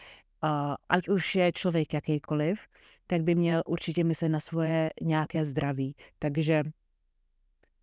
uh, 0.43 0.75
ať 0.89 1.09
už 1.09 1.35
je 1.35 1.51
člověk 1.51 1.93
jakýkoliv, 1.93 2.59
tak 3.07 3.21
by 3.21 3.35
měl 3.35 3.63
určitě 3.65 4.03
myslet 4.03 4.29
na 4.29 4.39
svoje 4.39 4.89
nějaké 5.01 5.45
zdraví. 5.45 5.95
Takže 6.19 6.63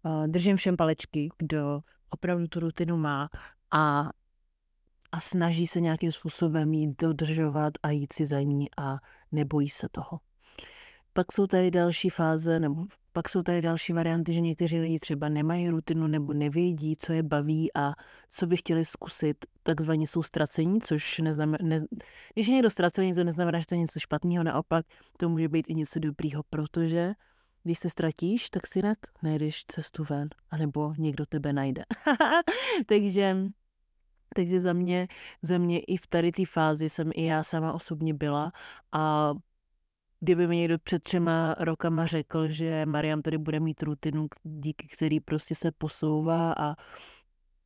uh, 0.03 0.27
držím 0.27 0.57
všem 0.57 0.77
palečky, 0.77 1.29
kdo 1.39 1.81
opravdu 2.11 2.49
tu 2.49 2.61
rutinu 2.61 2.97
má 2.97 3.29
a 3.71 4.11
a 5.17 5.21
snaží 5.21 5.67
se 5.67 5.81
nějakým 5.81 6.13
způsobem 6.13 6.75
jí 6.75 6.95
dodržovat 6.99 7.73
a 7.83 7.91
jít 7.91 8.13
si 8.13 8.27
za 8.27 8.41
ní 8.41 8.67
a 8.79 8.99
nebojí 9.33 9.69
se 9.69 9.89
toho. 9.93 10.21
Pak 11.13 11.33
jsou 11.33 11.47
tady 11.47 11.71
další 11.71 12.11
fáze, 12.11 12.61
nebo 12.61 12.85
pak 13.13 13.29
jsou 13.29 13.43
tady 13.43 13.63
další 13.63 13.93
varianty, 13.93 14.33
že 14.33 14.41
někteří 14.41 14.79
lidi 14.79 14.99
třeba 14.99 15.29
nemají 15.29 15.69
rutinu 15.69 16.07
nebo 16.07 16.33
nevědí, 16.33 16.97
co 16.97 17.13
je 17.13 17.23
baví 17.23 17.71
a 17.75 17.93
co 18.29 18.47
by 18.47 18.57
chtěli 18.57 18.85
zkusit, 18.85 19.37
takzvaně 19.63 20.07
jsou 20.07 20.23
ztracení, 20.23 20.81
což 20.81 21.19
neznamená, 21.19 21.59
ne, 21.63 21.79
když 22.35 22.47
je 22.47 22.55
někdo 22.55 22.71
ztracený, 22.71 23.15
to 23.15 23.25
neznamená, 23.25 23.59
že 23.61 23.67
to 23.67 23.75
je 23.75 23.79
něco 23.79 24.01
špatného, 24.01 24.45
naopak 24.45 24.87
to 25.19 25.29
může 25.29 25.49
být 25.49 25.67
i 25.69 25.75
něco 25.75 25.99
dobrýho, 25.99 26.43
protože 26.51 27.13
když 27.63 27.79
se 27.79 27.91
ztratíš, 27.91 28.51
tak 28.51 28.67
si 28.67 28.79
jinak 28.79 28.99
najdeš 29.23 29.65
cestu 29.69 30.05
ven, 30.11 30.29
anebo 30.51 30.95
někdo 30.99 31.27
tebe 31.27 31.53
najde. 31.53 31.85
Takže 32.87 33.37
takže 34.35 34.61
za 34.61 34.73
mě, 34.73 35.09
za 35.43 35.59
mě 35.59 35.81
i 35.81 35.97
v 35.97 36.07
tady 36.07 36.33
té 36.33 36.47
fázi 36.47 36.89
jsem 36.89 37.11
i 37.15 37.25
já 37.25 37.45
sama 37.45 37.73
osobně 37.73 38.15
byla 38.15 38.53
a 38.93 39.33
kdyby 40.21 40.47
mi 40.47 40.57
někdo 40.57 40.79
před 40.79 41.03
třema 41.03 41.55
rokama 41.59 42.07
řekl, 42.07 42.49
že 42.49 42.87
Mariam 42.87 43.23
tady 43.23 43.39
bude 43.39 43.61
mít 43.61 43.83
rutinu, 43.83 44.27
díky 44.43 44.89
který 44.89 45.21
prostě 45.21 45.55
se 45.55 45.73
posouvá 45.73 46.53
a 46.53 46.75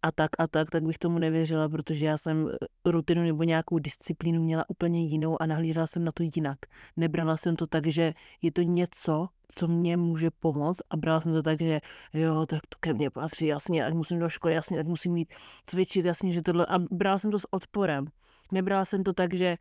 a 0.02 0.12
tak 0.12 0.30
a 0.38 0.46
tak, 0.46 0.70
tak 0.70 0.82
bych 0.82 0.98
tomu 0.98 1.18
nevěřila, 1.18 1.68
protože 1.68 2.06
já 2.06 2.18
jsem 2.18 2.48
eh, 2.48 2.90
rutinu 2.90 3.22
nebo 3.22 3.42
nějakou 3.42 3.78
disciplínu 3.78 4.42
měla 4.42 4.64
úplně 4.68 5.06
jinou 5.06 5.42
a 5.42 5.46
nahlížela 5.46 5.86
jsem 5.86 6.04
na 6.04 6.12
to 6.12 6.22
jinak. 6.34 6.58
Nebrala 6.96 7.36
jsem 7.36 7.56
to 7.56 7.66
tak, 7.66 7.86
že 7.86 8.14
je 8.42 8.52
to 8.52 8.62
něco, 8.62 9.28
co 9.54 9.68
mě 9.68 9.96
může 9.96 10.30
pomoct 10.30 10.82
a 10.90 10.96
brala 10.96 11.20
jsem 11.20 11.32
to 11.32 11.42
tak, 11.42 11.58
že 11.60 11.80
jo, 12.14 12.46
tak 12.46 12.60
to 12.68 12.76
ke 12.80 12.94
mně 12.94 13.10
patří, 13.10 13.46
jasně, 13.46 13.86
ať 13.86 13.94
musím 13.94 14.18
do 14.18 14.28
školy, 14.28 14.54
jasně, 14.54 14.76
tak 14.76 14.86
musím 14.86 15.12
mít 15.12 15.34
cvičit, 15.66 16.04
jasně, 16.04 16.32
že 16.32 16.42
tohle, 16.42 16.66
a 16.66 16.78
brala 16.78 17.18
jsem 17.18 17.30
to 17.30 17.38
s 17.38 17.52
odporem. 17.52 18.06
Nebrala 18.52 18.84
jsem 18.84 19.04
to 19.04 19.12
tak, 19.12 19.34
že 19.34 19.56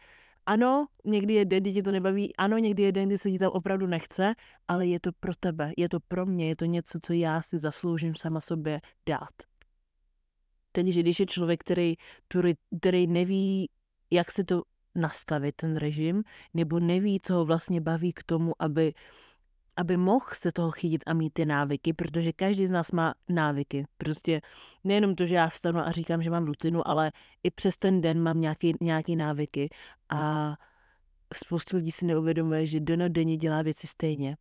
ano, 0.45 0.87
někdy 1.05 1.33
je 1.33 1.45
den, 1.45 1.63
kdy 1.63 1.73
tě 1.73 1.83
to 1.83 1.91
nebaví, 1.91 2.35
ano, 2.35 2.57
někdy 2.57 2.83
je 2.83 2.91
den, 2.91 3.07
kdy 3.07 3.17
se 3.17 3.31
ti 3.31 3.39
tam 3.39 3.51
opravdu 3.51 3.87
nechce, 3.87 4.33
ale 4.67 4.87
je 4.87 4.99
to 4.99 5.11
pro 5.19 5.35
tebe, 5.39 5.71
je 5.77 5.89
to 5.89 5.99
pro 5.99 6.25
mě, 6.25 6.47
je 6.47 6.55
to 6.55 6.65
něco, 6.65 6.99
co 7.01 7.13
já 7.13 7.41
si 7.41 7.59
zasloužím 7.59 8.15
sama 8.15 8.41
sobě 8.41 8.81
dát. 9.09 9.48
Takže 10.71 10.99
když 10.99 11.19
je 11.19 11.25
člověk, 11.25 11.59
který, 11.59 11.95
který 12.79 13.07
neví, 13.07 13.69
jak 14.11 14.31
se 14.31 14.43
to 14.43 14.61
nastavit, 14.95 15.55
ten 15.55 15.77
režim, 15.77 16.23
nebo 16.53 16.79
neví, 16.79 17.19
co 17.23 17.33
ho 17.33 17.45
vlastně 17.45 17.81
baví 17.81 18.13
k 18.13 18.23
tomu, 18.23 18.53
aby, 18.59 18.93
aby 19.75 19.97
mohl 19.97 20.25
se 20.33 20.51
toho 20.51 20.71
chytit 20.71 21.03
a 21.07 21.13
mít 21.13 21.33
ty 21.33 21.45
návyky, 21.45 21.93
protože 21.93 22.33
každý 22.33 22.67
z 22.67 22.71
nás 22.71 22.91
má 22.91 23.13
návyky. 23.29 23.85
Prostě 23.97 24.41
nejenom 24.83 25.15
to, 25.15 25.25
že 25.25 25.35
já 25.35 25.49
vstanu 25.49 25.79
a 25.79 25.91
říkám, 25.91 26.21
že 26.21 26.29
mám 26.29 26.45
rutinu, 26.45 26.87
ale 26.87 27.11
i 27.43 27.51
přes 27.51 27.77
ten 27.77 28.01
den 28.01 28.21
mám 28.21 28.41
nějaký, 28.41 28.73
nějaký 28.81 29.15
návyky 29.15 29.69
a 30.09 30.55
spoustu 31.33 31.77
lidí 31.77 31.91
si 31.91 32.05
neuvědomuje, 32.05 32.65
že 32.65 32.79
denodenně 32.79 33.37
dělá 33.37 33.61
věci 33.61 33.87
stejně. 33.87 34.37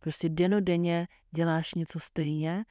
Prostě 0.00 0.28
denodenně 0.28 1.08
děláš 1.34 1.74
něco 1.74 2.00
stejně 2.00 2.64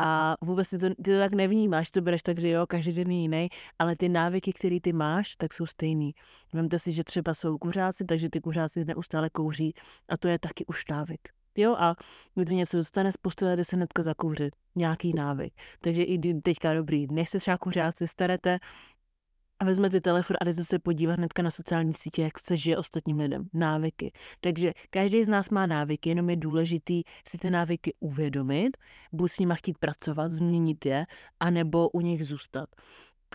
a 0.00 0.36
vůbec 0.40 0.70
ty 0.70 0.78
to, 0.78 0.88
ty 0.88 1.02
to 1.02 1.18
tak 1.18 1.32
nevnímáš, 1.32 1.90
to 1.90 2.00
bereš 2.00 2.22
tak, 2.22 2.38
že 2.38 2.48
jo, 2.48 2.66
každý 2.66 2.92
den 2.92 3.10
je 3.10 3.18
jiný, 3.18 3.48
ale 3.78 3.96
ty 3.96 4.08
návyky, 4.08 4.52
které 4.52 4.80
ty 4.80 4.92
máš, 4.92 5.36
tak 5.36 5.52
jsou 5.54 5.66
stejný. 5.66 6.14
Vemte 6.52 6.78
si, 6.78 6.92
že 6.92 7.04
třeba 7.04 7.34
jsou 7.34 7.58
kuřáci, 7.58 8.04
takže 8.04 8.30
ty 8.30 8.40
kuřáci 8.40 8.84
neustále 8.84 9.30
kouří 9.30 9.74
a 10.08 10.16
to 10.16 10.28
je 10.28 10.38
taky 10.38 10.66
už 10.66 10.84
návyk. 10.90 11.28
Jo, 11.56 11.76
a 11.78 11.96
když 12.34 12.48
to 12.48 12.54
něco 12.54 12.76
dostane 12.76 13.12
z 13.12 13.16
postele, 13.16 13.56
jde 13.56 13.64
se 13.64 13.76
hnedka 13.76 14.02
zakouřit. 14.02 14.56
Nějaký 14.76 15.12
návyk. 15.12 15.54
Takže 15.80 16.02
i 16.02 16.40
teďka 16.42 16.74
dobrý, 16.74 17.06
než 17.10 17.28
se 17.28 17.38
třeba 17.38 17.58
kuřáci 17.58 18.08
starete, 18.08 18.58
a 19.60 19.64
vezmete 19.64 20.00
telefon 20.00 20.36
a 20.40 20.44
jdete 20.44 20.64
se 20.64 20.78
podívat 20.78 21.12
hnedka 21.16 21.42
na 21.42 21.50
sociální 21.50 21.92
sítě, 21.94 22.22
jak 22.22 22.38
se 22.38 22.56
žije 22.56 22.78
ostatním 22.78 23.18
lidem. 23.18 23.48
Návyky. 23.52 24.12
Takže 24.40 24.72
každý 24.90 25.24
z 25.24 25.28
nás 25.28 25.50
má 25.50 25.66
návyky, 25.66 26.08
jenom 26.08 26.30
je 26.30 26.36
důležitý 26.36 27.02
si 27.28 27.38
ty 27.38 27.50
návyky 27.50 27.94
uvědomit, 28.00 28.76
buď 29.12 29.30
s 29.30 29.38
nimi 29.38 29.54
chtít 29.56 29.78
pracovat, 29.78 30.32
změnit 30.32 30.86
je, 30.86 31.06
anebo 31.40 31.88
u 31.88 32.00
nich 32.00 32.24
zůstat. 32.24 32.68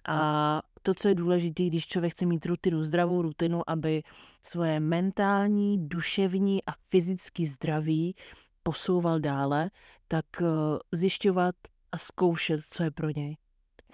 A 0.07 0.61
to, 0.81 0.93
co 0.93 1.07
je 1.07 1.15
důležité, 1.15 1.63
když 1.63 1.87
člověk 1.87 2.13
chce 2.13 2.25
mít 2.25 2.45
rutinu, 2.45 2.83
zdravou 2.83 3.21
rutinu, 3.21 3.69
aby 3.69 4.03
svoje 4.45 4.79
mentální, 4.79 5.87
duševní 5.87 6.65
a 6.65 6.71
fyzické 6.89 7.45
zdraví 7.45 8.15
posouval 8.63 9.19
dále, 9.19 9.69
tak 10.07 10.25
eh, 10.41 10.45
zjišťovat 10.91 11.55
a 11.91 11.97
zkoušet, 11.97 12.61
co 12.69 12.83
je 12.83 12.91
pro 12.91 13.09
něj 13.15 13.37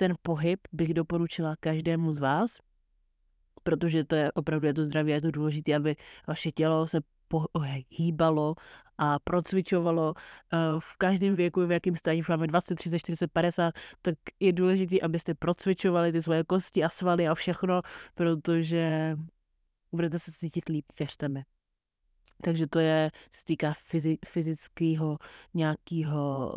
ten 0.01 0.13
pohyb 0.22 0.60
bych 0.74 0.93
doporučila 0.93 1.55
každému 1.60 2.12
z 2.12 2.20
vás, 2.20 2.58
protože 3.63 4.03
to 4.03 4.15
je 4.15 4.31
opravdu 4.31 4.67
je 4.67 4.74
to 4.74 4.84
zdraví, 4.84 5.12
je 5.12 5.22
to 5.22 5.31
důležité, 5.31 5.75
aby 5.75 5.96
vaše 6.27 6.51
tělo 6.51 6.88
se 6.88 7.00
hýbalo 7.89 8.55
a 8.98 9.20
procvičovalo 9.20 10.13
eh, 10.17 10.58
v 10.79 10.98
každém 10.98 11.36
věku, 11.36 11.67
v 11.67 11.72
jakém 11.72 11.96
stání, 11.96 12.22
máme 12.29 12.48
20, 12.48 12.75
30, 12.75 13.00
40, 13.00 13.31
50, 13.31 13.74
tak 14.01 14.15
je 14.39 14.53
důležité, 14.53 15.00
abyste 15.00 15.34
procvičovali 15.34 16.12
ty 16.12 16.22
svoje 16.22 16.43
kosti 16.43 16.84
a 16.84 16.89
svaly 16.89 17.27
a 17.27 17.36
všechno, 17.36 17.81
protože 18.15 19.15
budete 19.91 20.20
se 20.20 20.31
cítit 20.31 20.70
líp, 20.70 20.86
věřte 21.00 21.29
mi. 21.29 21.43
Takže 22.43 22.67
to 22.67 22.79
je, 22.79 23.11
co 23.31 23.39
se 23.39 23.45
týká 23.45 23.73
fyzického 24.25 25.17
nějakého 25.53 26.53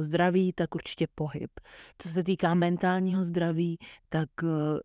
zdraví, 0.00 0.52
tak 0.52 0.74
určitě 0.74 1.06
pohyb. 1.14 1.50
Co 1.98 2.08
se 2.08 2.24
týká 2.24 2.54
mentálního 2.54 3.24
zdraví, 3.24 3.78
tak 4.08 4.28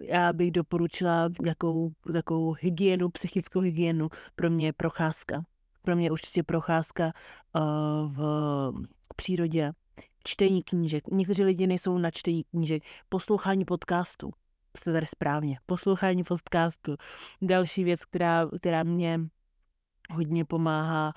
já 0.01 0.33
bych 0.33 0.51
doporučila 0.51 1.29
jakou, 1.45 1.91
takovou 2.13 2.55
hygienu, 2.59 3.09
psychickou 3.09 3.59
hygienu. 3.59 4.09
Pro 4.35 4.49
mě 4.49 4.65
je 4.65 4.73
procházka. 4.73 5.43
Pro 5.81 5.95
mě 5.95 6.11
určitě 6.11 6.43
procházka 6.43 7.11
v 8.07 8.71
přírodě, 9.15 9.71
čtení 10.23 10.63
knížek. 10.63 11.07
Někteří 11.07 11.43
lidi 11.43 11.67
nejsou 11.67 11.97
na 11.97 12.11
čtení 12.11 12.43
knížek, 12.43 12.83
poslouchání 13.09 13.65
podcastů. 13.65 14.31
Jste 14.77 14.93
tady 14.93 15.05
správně. 15.05 15.59
Poslouchání 15.65 16.23
podcastu. 16.23 16.95
Další 17.41 17.83
věc, 17.83 18.05
která, 18.05 18.49
která 18.59 18.83
mě 18.83 19.19
hodně 20.09 20.45
pomáhá 20.45 21.13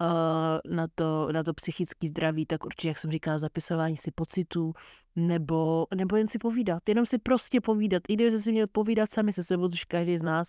uh, 0.00 0.76
na, 0.76 0.86
to, 0.94 1.28
na 1.32 1.42
to 1.42 1.54
psychické 1.54 2.06
zdraví, 2.08 2.46
tak 2.46 2.64
určitě, 2.64 2.88
jak 2.88 2.98
jsem 2.98 3.10
říkala, 3.10 3.38
zapisování 3.38 3.96
si 3.96 4.10
pocitů, 4.10 4.72
nebo, 5.16 5.86
nebo 5.94 6.16
jen 6.16 6.28
si 6.28 6.38
povídat, 6.38 6.88
jenom 6.88 7.06
si 7.06 7.18
prostě 7.18 7.60
povídat. 7.60 8.02
I 8.08 8.14
kdyby 8.14 8.38
si 8.38 8.52
měl 8.52 8.66
povídat 8.66 9.10
sami 9.12 9.32
se 9.32 9.42
sebou, 9.42 9.68
což 9.68 9.84
každý 9.84 10.18
z 10.18 10.22
nás. 10.22 10.48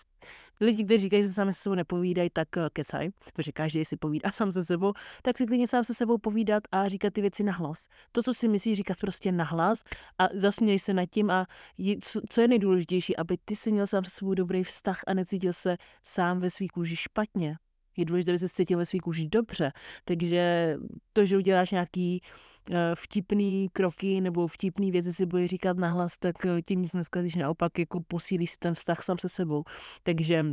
Lidi, 0.62 0.84
kteří 0.84 1.02
říkají, 1.04 1.24
že 1.24 1.28
se 1.28 1.34
sami 1.34 1.54
se 1.54 1.60
sebou 1.62 1.76
nepovídají, 1.76 2.30
tak 2.34 2.48
uh, 2.58 2.64
kecaj, 2.74 3.10
protože 3.26 3.52
každý 3.52 3.86
si 3.86 3.98
povídá 3.98 4.32
sám 4.34 4.52
se 4.52 4.66
sebou, 4.66 4.94
tak 5.22 5.38
si 5.38 5.46
klidně 5.46 5.68
sám 5.68 5.84
se 5.84 5.94
sebou 5.94 6.18
povídat 6.18 6.64
a 6.72 6.88
říkat 6.88 7.14
ty 7.14 7.22
věci 7.22 7.44
nahlas. 7.44 7.88
To, 8.12 8.24
co 8.24 8.34
si 8.34 8.48
myslíš, 8.48 8.78
říkat 8.78 8.98
prostě 8.98 9.32
nahlas 9.32 9.84
a 10.20 10.28
zasměj 10.34 10.80
se 10.80 10.94
nad 10.94 11.06
tím 11.06 11.32
a 11.32 11.46
je, 11.78 11.96
co, 12.04 12.22
co 12.30 12.42
je 12.42 12.48
nejdůležitější, 12.48 13.18
aby 13.18 13.38
ty 13.46 13.56
si 13.56 13.72
měl 13.72 13.88
sám 13.88 14.04
se 14.04 14.10
sebou 14.10 14.34
dobrý 14.34 14.64
vztah 14.64 15.02
a 15.08 15.14
necítil 15.14 15.54
se 15.54 15.78
sám 16.04 16.40
ve 16.40 16.50
svých 16.50 16.72
kůži 16.72 16.96
špatně 16.96 17.58
je 17.98 18.06
důležité, 18.06 18.32
aby 18.32 18.40
se 18.40 18.50
cítil 18.50 18.78
ve 18.78 18.86
svých 18.86 19.02
kůži 19.02 19.28
dobře. 19.28 19.72
Takže 20.06 20.76
to, 21.14 21.26
že 21.26 21.38
uděláš 21.38 21.72
nějaký 21.72 22.22
uh, 22.70 22.76
vtipný 22.96 23.70
kroky 23.74 24.22
nebo 24.22 24.48
vtipný 24.48 24.92
věci 24.92 25.14
si 25.14 25.26
bude 25.26 25.48
říkat 25.48 25.78
nahlas, 25.78 26.18
tak 26.18 26.36
uh, 26.46 26.62
tím 26.62 26.82
nic 26.82 26.94
neskazíš, 26.94 27.36
naopak 27.36 27.80
jako 27.80 28.00
posílíš 28.08 28.52
si 28.52 28.58
ten 28.58 28.74
vztah 28.74 29.04
sám 29.04 29.18
se 29.18 29.30
sebou. 29.30 29.64
Takže 30.04 30.46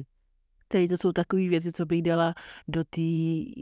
Tady 0.72 0.88
to 0.88 0.96
jsou 0.96 1.12
takové 1.12 1.48
věci, 1.48 1.72
co 1.72 1.86
bych 1.86 2.02
dala 2.02 2.34
do 2.68 2.84
té 2.84 3.00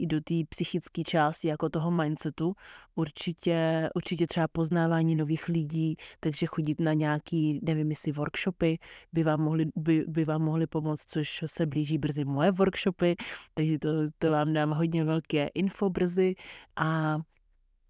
do 0.05 0.19
psychické 0.49 1.03
části, 1.03 1.47
jako 1.47 1.69
toho 1.69 1.91
mindsetu. 1.91 2.53
Určitě, 2.95 3.89
určitě 3.95 4.27
třeba 4.27 4.47
poznávání 4.47 5.15
nových 5.15 5.47
lidí, 5.47 5.95
takže 6.19 6.45
chodit 6.45 6.79
na 6.81 6.93
nějaký, 6.93 7.59
nevím 7.63 7.89
jestli 7.89 8.11
workshopy 8.11 8.79
by 9.13 9.23
vám 9.23 9.41
mohly, 9.41 9.65
by, 9.75 10.05
by 10.07 10.25
vám 10.25 10.41
mohly 10.41 10.67
pomoct, 10.67 11.05
což 11.07 11.43
se 11.45 11.65
blíží 11.65 11.97
brzy 11.97 12.25
moje 12.25 12.51
workshopy, 12.51 13.15
takže 13.53 13.79
to, 13.79 13.89
to 14.17 14.31
vám 14.31 14.53
dám 14.53 14.71
hodně 14.71 15.03
velké 15.03 15.47
info 15.47 15.89
brzy 15.89 16.35
a, 16.75 17.19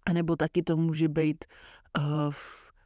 a 0.06 0.12
nebo 0.12 0.36
taky 0.36 0.62
to 0.62 0.76
může 0.76 1.08
být 1.08 1.44
uh, 1.98 2.34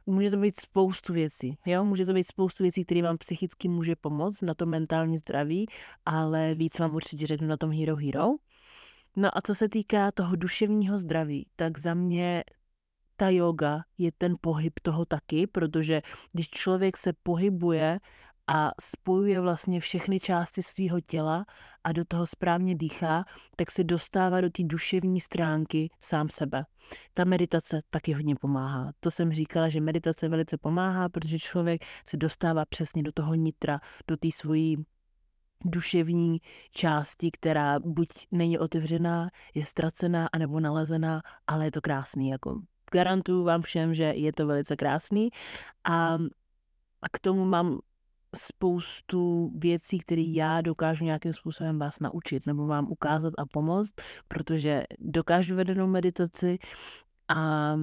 může 0.07 0.31
to 0.31 0.37
být 0.37 0.59
spoustu 0.59 1.13
věcí, 1.13 1.57
jo? 1.65 1.83
Může 1.83 2.05
to 2.05 2.13
být 2.13 2.27
spoustu 2.27 2.63
věcí, 2.63 2.85
které 2.85 3.01
vám 3.01 3.17
psychicky 3.17 3.67
může 3.67 3.95
pomoct 3.95 4.41
na 4.41 4.53
to 4.53 4.65
mentální 4.65 5.17
zdraví, 5.17 5.65
ale 6.05 6.55
víc 6.55 6.79
vám 6.79 6.95
určitě 6.95 7.27
řeknu 7.27 7.47
na 7.47 7.57
tom 7.57 7.71
Hero 7.71 7.95
Hero. 7.95 8.27
No 9.15 9.37
a 9.37 9.41
co 9.41 9.55
se 9.55 9.69
týká 9.69 10.11
toho 10.11 10.35
duševního 10.35 10.97
zdraví, 10.97 11.47
tak 11.55 11.77
za 11.77 11.93
mě 11.93 12.43
ta 13.15 13.29
yoga 13.29 13.81
je 13.97 14.11
ten 14.11 14.33
pohyb 14.41 14.79
toho 14.81 15.05
taky, 15.05 15.47
protože 15.47 16.01
když 16.33 16.49
člověk 16.49 16.97
se 16.97 17.13
pohybuje 17.23 17.99
a 18.47 18.71
spojuje 18.81 19.41
vlastně 19.41 19.79
všechny 19.79 20.19
části 20.19 20.63
svého 20.63 21.01
těla 21.01 21.45
a 21.83 21.91
do 21.91 22.05
toho 22.05 22.27
správně 22.27 22.75
dýchá, 22.75 23.25
tak 23.55 23.71
se 23.71 23.83
dostává 23.83 24.41
do 24.41 24.49
té 24.49 24.63
duševní 24.63 25.21
stránky 25.21 25.89
sám 25.99 26.29
sebe. 26.29 26.65
Ta 27.13 27.23
meditace 27.23 27.81
taky 27.89 28.13
hodně 28.13 28.35
pomáhá. 28.35 28.91
To 28.99 29.11
jsem 29.11 29.33
říkala, 29.33 29.69
že 29.69 29.81
meditace 29.81 30.29
velice 30.29 30.57
pomáhá, 30.57 31.09
protože 31.09 31.39
člověk 31.39 31.81
se 32.05 32.17
dostává 32.17 32.65
přesně 32.65 33.03
do 33.03 33.11
toho 33.11 33.33
nitra, 33.33 33.79
do 34.07 34.17
té 34.17 34.31
svojí 34.31 34.77
duševní 35.65 36.41
části, 36.71 37.31
která 37.31 37.79
buď 37.79 38.07
není 38.31 38.59
otevřená, 38.59 39.29
je 39.53 39.65
ztracená, 39.65 40.29
anebo 40.33 40.59
nalezená, 40.59 41.21
ale 41.47 41.65
je 41.65 41.71
to 41.71 41.81
krásný. 41.81 42.29
Jako 42.29 42.61
garantuju 42.91 43.43
vám 43.43 43.61
všem, 43.61 43.93
že 43.93 44.03
je 44.03 44.33
to 44.33 44.47
velice 44.47 44.75
krásný. 44.75 45.29
A, 45.83 46.13
a 47.01 47.09
k 47.11 47.19
tomu 47.19 47.45
mám 47.45 47.79
spoustu 48.37 49.51
věcí, 49.55 49.99
které 49.99 50.21
já 50.21 50.61
dokážu 50.61 51.05
nějakým 51.05 51.33
způsobem 51.33 51.79
vás 51.79 51.99
naučit 51.99 52.45
nebo 52.45 52.67
vám 52.67 52.87
ukázat 52.91 53.33
a 53.37 53.45
pomoct, 53.45 53.93
protože 54.27 54.83
dokážu 54.99 55.55
vedenou 55.55 55.87
meditaci 55.87 56.57
a 57.27 57.75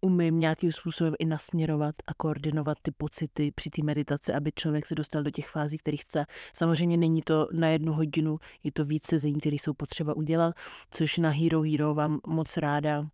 umím 0.00 0.38
nějakým 0.38 0.72
způsobem 0.72 1.14
i 1.18 1.24
nasměrovat 1.24 1.94
a 2.06 2.14
koordinovat 2.14 2.78
ty 2.82 2.90
pocity 2.90 3.52
při 3.54 3.70
té 3.70 3.82
meditaci, 3.82 4.32
aby 4.32 4.52
člověk 4.54 4.86
se 4.86 4.94
dostal 4.94 5.22
do 5.22 5.30
těch 5.30 5.48
fází, 5.48 5.78
které 5.78 5.96
chce. 5.96 6.24
Samozřejmě 6.54 6.96
není 6.96 7.22
to 7.22 7.48
na 7.52 7.68
jednu 7.68 7.92
hodinu, 7.92 8.38
je 8.64 8.72
to 8.72 8.84
víc 8.84 9.06
sezení, 9.06 9.40
které 9.40 9.56
jsou 9.56 9.74
potřeba 9.74 10.16
udělat, 10.16 10.54
což 10.90 11.18
na 11.18 11.30
Hero 11.30 11.62
Hero 11.62 11.94
vám 11.94 12.20
moc 12.26 12.56
ráda 12.56 13.06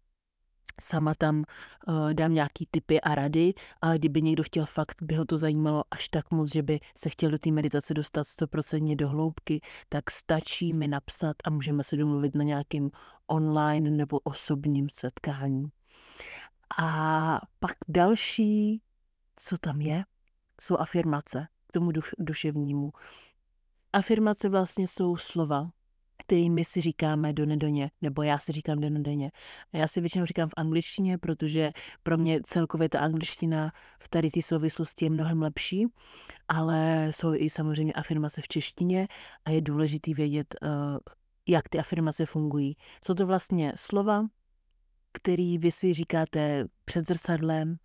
sama 0.80 1.14
tam 1.14 1.44
uh, 1.88 2.14
dám 2.14 2.34
nějaký 2.34 2.68
typy 2.70 3.00
a 3.00 3.14
rady, 3.14 3.54
ale 3.82 3.98
kdyby 3.98 4.22
někdo 4.22 4.42
chtěl 4.42 4.66
fakt, 4.66 5.02
by 5.02 5.14
ho 5.14 5.24
to 5.24 5.38
zajímalo 5.38 5.84
až 5.90 6.08
tak 6.08 6.30
moc, 6.30 6.52
že 6.52 6.62
by 6.62 6.80
se 6.96 7.08
chtěl 7.08 7.30
do 7.30 7.38
té 7.38 7.50
meditace 7.50 7.94
dostat 7.94 8.24
stoprocentně 8.24 8.96
do 8.96 9.08
hloubky, 9.08 9.60
tak 9.88 10.10
stačí 10.10 10.72
mi 10.72 10.88
napsat 10.88 11.36
a 11.44 11.50
můžeme 11.50 11.82
se 11.82 11.96
domluvit 11.96 12.34
na 12.34 12.44
nějakém 12.44 12.90
online 13.26 13.90
nebo 13.90 14.18
osobním 14.18 14.88
setkání. 14.92 15.66
A 16.78 17.40
pak 17.60 17.76
další, 17.88 18.82
co 19.36 19.58
tam 19.58 19.80
je, 19.80 20.04
jsou 20.60 20.76
afirmace 20.76 21.48
k 21.66 21.72
tomu 21.72 21.92
duš, 21.92 22.10
duševnímu. 22.18 22.92
Afirmace 23.92 24.48
vlastně 24.48 24.86
jsou 24.86 25.16
slova, 25.16 25.70
který 26.28 26.50
my 26.50 26.64
si 26.64 26.80
říkáme 26.80 27.32
do 27.32 27.46
nedoně, 27.46 27.90
nebo 28.02 28.22
já 28.22 28.38
si 28.38 28.52
říkám 28.52 28.78
do 28.78 28.90
nedoně. 28.90 29.30
Já 29.72 29.88
si 29.88 30.00
většinou 30.00 30.24
říkám 30.24 30.48
v 30.48 30.52
angličtině, 30.56 31.18
protože 31.18 31.72
pro 32.02 32.18
mě 32.18 32.40
celkově 32.44 32.88
ta 32.88 33.00
angličtina 33.00 33.72
v 34.02 34.08
tady 34.08 34.30
té 34.30 34.42
souvislosti 34.42 35.04
je 35.04 35.10
mnohem 35.10 35.42
lepší, 35.42 35.86
ale 36.48 37.08
jsou 37.10 37.34
i 37.34 37.50
samozřejmě 37.50 37.92
afirmace 37.92 38.40
v 38.42 38.48
češtině 38.48 39.08
a 39.44 39.50
je 39.50 39.60
důležité 39.60 40.14
vědět, 40.14 40.54
eh, 40.62 40.68
jak 41.48 41.68
ty 41.68 41.78
afirmace 41.78 42.26
fungují. 42.26 42.76
Jsou 43.04 43.14
to 43.14 43.26
vlastně 43.26 43.72
slova, 43.76 44.26
který 45.12 45.58
vy 45.58 45.70
si 45.70 45.92
říkáte 45.92 46.64
před 46.84 47.08
zrcadlem, 47.08 47.76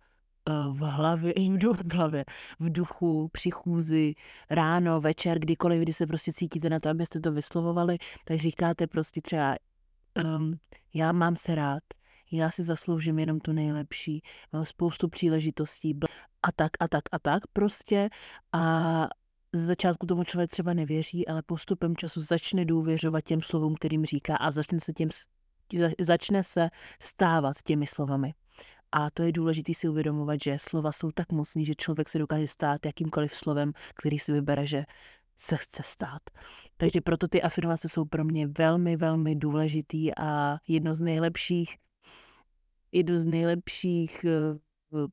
v 0.72 0.78
hlavě, 0.78 1.34
v, 1.58 1.92
hlavě, 1.92 2.24
v 2.60 2.72
duchu, 2.72 3.28
při 3.32 3.50
chůzi, 3.50 4.14
ráno, 4.50 5.00
večer, 5.00 5.38
kdykoliv, 5.38 5.82
kdy 5.82 5.92
se 5.92 6.06
prostě 6.06 6.32
cítíte 6.32 6.70
na 6.70 6.80
to, 6.80 6.88
abyste 6.88 7.20
to 7.20 7.32
vyslovovali, 7.32 7.98
tak 8.24 8.38
říkáte 8.38 8.86
prostě 8.86 9.20
třeba 9.20 9.56
um, 10.24 10.58
já 10.94 11.12
mám 11.12 11.36
se 11.36 11.54
rád, 11.54 11.82
já 12.32 12.50
si 12.50 12.62
zasloužím 12.62 13.18
jenom 13.18 13.40
tu 13.40 13.52
nejlepší, 13.52 14.22
mám 14.52 14.64
spoustu 14.64 15.08
příležitostí 15.08 15.98
a 16.42 16.52
tak 16.52 16.70
a 16.80 16.88
tak 16.88 17.04
a 17.12 17.18
tak 17.18 17.46
prostě 17.52 18.08
a 18.52 19.08
z 19.52 19.66
začátku 19.66 20.06
tomu 20.06 20.24
člověk 20.24 20.50
třeba 20.50 20.74
nevěří, 20.74 21.28
ale 21.28 21.42
postupem 21.42 21.96
času 21.96 22.20
začne 22.20 22.64
důvěřovat 22.64 23.24
těm 23.24 23.42
slovům, 23.42 23.74
kterým 23.74 24.04
říká 24.04 24.36
a 24.36 24.50
začne 24.50 24.80
se, 24.80 24.92
těm, 24.92 25.08
začne 26.00 26.44
se 26.44 26.70
stávat 27.00 27.62
těmi 27.62 27.86
slovami. 27.86 28.34
A 28.96 29.10
to 29.10 29.22
je 29.22 29.32
důležité 29.32 29.74
si 29.74 29.88
uvědomovat, 29.88 30.36
že 30.42 30.56
slova 30.60 30.92
jsou 30.92 31.10
tak 31.10 31.32
mocný, 31.32 31.66
že 31.66 31.74
člověk 31.74 32.08
se 32.08 32.18
dokáže 32.18 32.48
stát 32.48 32.86
jakýmkoliv 32.86 33.36
slovem, 33.36 33.72
který 33.94 34.18
si 34.18 34.32
vybere, 34.32 34.66
že 34.66 34.84
se 35.36 35.56
chce 35.56 35.82
stát. 35.82 36.22
Takže 36.76 37.00
proto 37.00 37.28
ty 37.28 37.42
afirmace 37.42 37.88
jsou 37.88 38.04
pro 38.04 38.24
mě 38.24 38.46
velmi, 38.46 38.96
velmi 38.96 39.36
důležitý 39.36 40.14
a 40.14 40.58
jedno 40.68 40.94
z 40.94 41.00
nejlepších, 41.00 41.76
jedno 42.92 43.20
z 43.20 43.26
nejlepších 43.26 44.26
uh, 44.90 45.06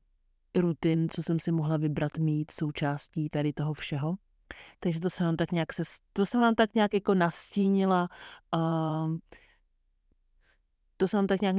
rutin, 0.54 1.08
co 1.08 1.22
jsem 1.22 1.40
si 1.40 1.52
mohla 1.52 1.76
vybrat 1.76 2.18
mít 2.18 2.50
součástí 2.50 3.28
tady 3.28 3.52
toho 3.52 3.74
všeho. 3.74 4.14
Takže 4.80 5.00
to 5.00 5.10
jsem 5.10 5.26
vám 5.26 5.36
tak 5.36 5.52
nějak, 5.52 5.72
se, 5.72 5.82
to 6.12 6.26
jsem 6.26 6.40
vám 6.40 6.54
tak 6.54 6.74
nějak 6.74 6.94
jako 6.94 7.14
nastínila 7.14 8.08
uh, 8.54 9.16
to 11.02 11.08
jsem 11.08 11.26
tak 11.26 11.40
nějak 11.40 11.56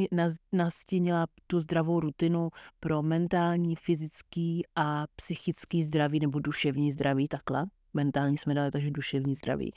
nastínila 0.51 1.27
tu 1.47 1.59
zdravou 1.59 1.99
rutinu 1.99 2.49
pro 2.79 3.01
mentální, 3.01 3.75
fyzický 3.75 4.63
a 4.75 5.05
psychický 5.15 5.83
zdraví 5.83 6.19
nebo 6.19 6.39
duševní 6.39 6.91
zdraví, 6.91 7.27
takhle. 7.27 7.65
Mentální 7.93 8.37
jsme 8.37 8.53
dali, 8.53 8.71
takže 8.71 8.91
duševní 8.91 9.35
zdraví. 9.35 9.73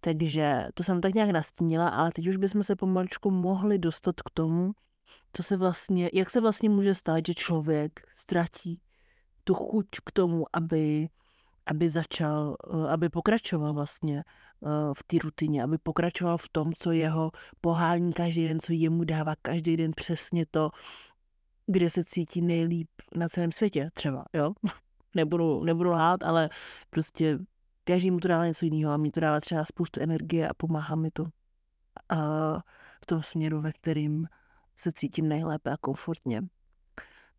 Takže 0.00 0.66
to 0.74 0.82
jsem 0.82 1.00
tak 1.00 1.14
nějak 1.14 1.30
nastínila, 1.30 1.88
ale 1.88 2.10
teď 2.10 2.28
už 2.28 2.36
bychom 2.36 2.62
se 2.62 2.76
pomaličku 2.76 3.30
mohli 3.30 3.78
dostat 3.78 4.22
k 4.22 4.30
tomu, 4.34 4.72
co 5.32 5.42
se 5.42 5.56
vlastně, 5.56 6.10
jak 6.14 6.30
se 6.30 6.40
vlastně 6.40 6.68
může 6.70 6.94
stát, 6.94 7.26
že 7.26 7.34
člověk 7.34 8.00
ztratí 8.16 8.80
tu 9.44 9.54
chuť 9.54 9.86
k 10.04 10.12
tomu, 10.12 10.44
aby 10.52 11.08
aby 11.70 11.90
začal, 11.90 12.56
eh, 12.74 12.90
aby 12.90 13.08
pokračoval 13.08 13.72
vlastně 13.74 14.24
eh, 14.64 14.68
v 14.94 15.02
té 15.06 15.16
rutině, 15.22 15.62
aby 15.62 15.78
pokračoval 15.78 16.38
v 16.38 16.48
tom, 16.48 16.72
co 16.78 16.92
jeho 16.92 17.30
pohání 17.60 18.12
každý 18.12 18.48
den, 18.48 18.60
co 18.60 18.72
jemu 18.72 19.04
dává 19.04 19.34
každý 19.42 19.76
den 19.76 19.92
přesně 19.96 20.46
to, 20.50 20.70
kde 21.66 21.90
se 21.90 22.04
cítí 22.04 22.42
nejlíp 22.42 22.88
na 23.14 23.28
celém 23.28 23.52
světě 23.52 23.90
třeba, 23.94 24.24
jo. 24.34 24.52
nebudu, 25.14 25.64
nebudu 25.64 25.90
lhát, 25.90 26.22
ale 26.22 26.50
prostě 26.90 27.38
každý 27.84 28.10
mu 28.10 28.20
to 28.20 28.28
dává 28.28 28.46
něco 28.46 28.64
jiného 28.64 28.92
a 28.92 28.96
mi 28.96 29.10
to 29.10 29.20
dává 29.20 29.40
třeba 29.40 29.64
spoustu 29.64 30.00
energie 30.00 30.48
a 30.48 30.54
pomáhá 30.54 30.96
mi 30.96 31.10
to 31.10 31.24
a 32.08 32.16
v 33.02 33.06
tom 33.06 33.22
směru, 33.22 33.60
ve 33.60 33.72
kterým 33.72 34.28
se 34.76 34.92
cítím 34.92 35.28
nejlépe 35.28 35.70
a 35.70 35.76
komfortně. 35.76 36.42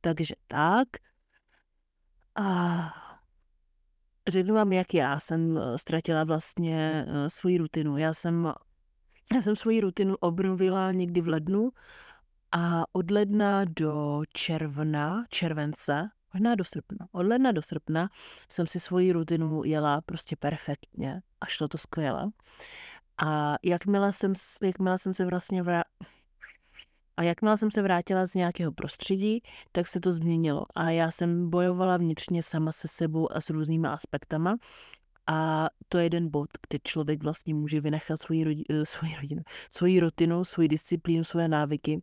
Takže 0.01 0.35
tak. 0.47 0.87
A 2.35 3.08
řeknu 4.27 4.55
vám, 4.55 4.73
jak 4.73 4.93
já 4.93 5.19
jsem 5.19 5.57
eh, 5.57 5.77
ztratila 5.77 6.23
vlastně 6.23 7.05
eh, 7.07 7.29
svoji 7.29 7.57
rutinu. 7.57 7.97
Já 7.97 8.13
jsem, 8.13 8.53
já 9.35 9.41
jsem 9.41 9.55
svoji 9.55 9.81
rutinu 9.81 10.15
obnovila 10.19 10.91
někdy 10.91 11.21
v 11.21 11.27
lednu 11.27 11.71
a 12.51 12.83
od 12.93 13.11
ledna 13.11 13.65
do 13.65 14.21
června, 14.33 15.23
července, 15.29 16.09
možná 16.33 16.55
do 16.55 16.63
srpna, 16.63 17.07
od 17.11 17.25
ledna 17.25 17.51
do 17.51 17.61
srpna 17.61 18.09
jsem 18.51 18.67
si 18.67 18.79
svoji 18.79 19.11
rutinu 19.11 19.63
jela 19.63 20.01
prostě 20.01 20.35
perfektně 20.35 21.21
a 21.41 21.45
šlo 21.45 21.67
to 21.67 21.77
skvěle. 21.77 22.29
A 23.17 23.55
jakmile 23.63 24.11
jsem, 24.11 24.33
jakmile 24.61 24.97
jsem 24.97 25.13
se 25.13 25.25
vlastně 25.25 25.63
vrá... 25.63 25.83
A 27.19 27.23
jakmile 27.23 27.57
jsem 27.57 27.71
se 27.71 27.81
vrátila 27.81 28.25
z 28.25 28.33
nějakého 28.33 28.71
prostředí, 28.71 29.43
tak 29.71 29.87
se 29.87 29.99
to 29.99 30.11
změnilo. 30.11 30.65
A 30.75 30.89
já 30.89 31.11
jsem 31.11 31.49
bojovala 31.49 31.97
vnitřně 31.97 32.43
sama 32.43 32.71
se 32.71 32.87
sebou 32.87 33.31
a 33.31 33.41
s 33.41 33.49
různýma 33.49 33.93
aspektama. 33.93 34.57
A 35.27 35.67
to 35.89 35.97
je 35.97 36.03
jeden 36.03 36.29
bod, 36.29 36.49
kde 36.69 36.79
člověk 36.83 37.23
vlastně 37.23 37.53
může 37.53 37.81
vynechat 37.81 38.21
svoji, 38.21 38.43
rodi, 38.43 38.63
eh, 38.69 38.85
svoji 38.85 39.15
rodinu, 39.15 39.41
svoji 39.71 39.99
rutinu, 39.99 40.45
svoji 40.45 40.67
disciplínu, 40.67 41.23
svoje 41.23 41.47
návyky. 41.47 42.01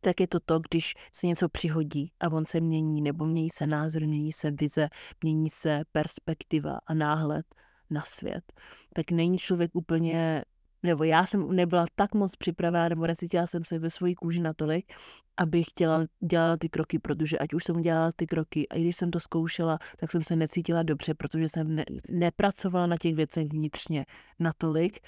Tak 0.00 0.20
je 0.20 0.28
to 0.28 0.40
to, 0.40 0.60
když 0.68 0.94
se 1.12 1.26
něco 1.26 1.48
přihodí 1.48 2.12
a 2.20 2.32
on 2.32 2.46
se 2.46 2.60
mění, 2.60 3.02
nebo 3.02 3.26
mění 3.26 3.50
se 3.50 3.66
názor, 3.66 4.02
mění 4.02 4.32
se 4.32 4.50
vize, 4.50 4.88
mění 5.22 5.50
se 5.50 5.82
perspektiva 5.92 6.78
a 6.86 6.94
náhled 6.94 7.46
na 7.90 8.02
svět. 8.02 8.52
Tak 8.94 9.10
není 9.10 9.38
člověk 9.38 9.70
úplně 9.74 10.44
nebo 10.82 11.04
já 11.04 11.26
jsem 11.26 11.56
nebyla 11.56 11.86
tak 11.94 12.14
moc 12.14 12.36
připravená, 12.36 12.88
nebo 12.88 13.06
necítila 13.06 13.46
jsem 13.46 13.64
se 13.64 13.78
ve 13.78 13.90
své 13.90 14.14
kůži 14.14 14.40
natolik, 14.40 14.92
abych 15.36 15.66
chtěla 15.70 16.06
dělat 16.30 16.58
ty 16.60 16.68
kroky, 16.68 16.98
protože 16.98 17.38
ať 17.38 17.54
už 17.54 17.64
jsem 17.64 17.82
dělala 17.82 18.12
ty 18.16 18.26
kroky 18.26 18.68
a 18.68 18.74
i 18.74 18.80
když 18.80 18.96
jsem 18.96 19.10
to 19.10 19.20
zkoušela, 19.20 19.78
tak 19.96 20.10
jsem 20.12 20.22
se 20.22 20.36
necítila 20.36 20.82
dobře, 20.82 21.14
protože 21.14 21.48
jsem 21.48 21.74
ne, 21.74 21.84
nepracovala 22.10 22.86
na 22.86 22.96
těch 22.96 23.14
věcech 23.14 23.48
vnitřně 23.48 24.06
natolik, 24.38 25.00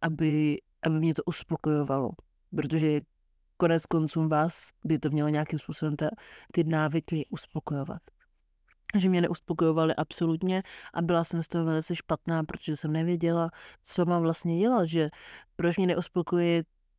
aby, 0.00 0.58
aby 0.82 0.98
mě 0.98 1.14
to 1.14 1.22
uspokojovalo. 1.26 2.10
Protože 2.56 3.00
konec 3.56 3.86
konců 3.86 4.28
vás 4.28 4.70
by 4.84 4.98
to 4.98 5.10
mělo 5.10 5.28
nějakým 5.28 5.58
způsobem 5.58 5.96
ta, 5.96 6.08
ty 6.52 6.64
návyky 6.64 7.26
uspokojovat 7.30 8.15
že 8.98 9.08
mě 9.08 9.20
neuspokojovaly 9.20 9.94
absolutně 9.94 10.62
a 10.94 11.02
byla 11.02 11.24
jsem 11.24 11.42
z 11.42 11.48
toho 11.48 11.64
velice 11.64 11.96
špatná, 11.96 12.44
protože 12.44 12.76
jsem 12.76 12.92
nevěděla, 12.92 13.50
co 13.84 14.04
mám 14.04 14.22
vlastně 14.22 14.58
dělat, 14.58 14.86
že 14.86 15.10
proč 15.56 15.76
mě 15.76 15.86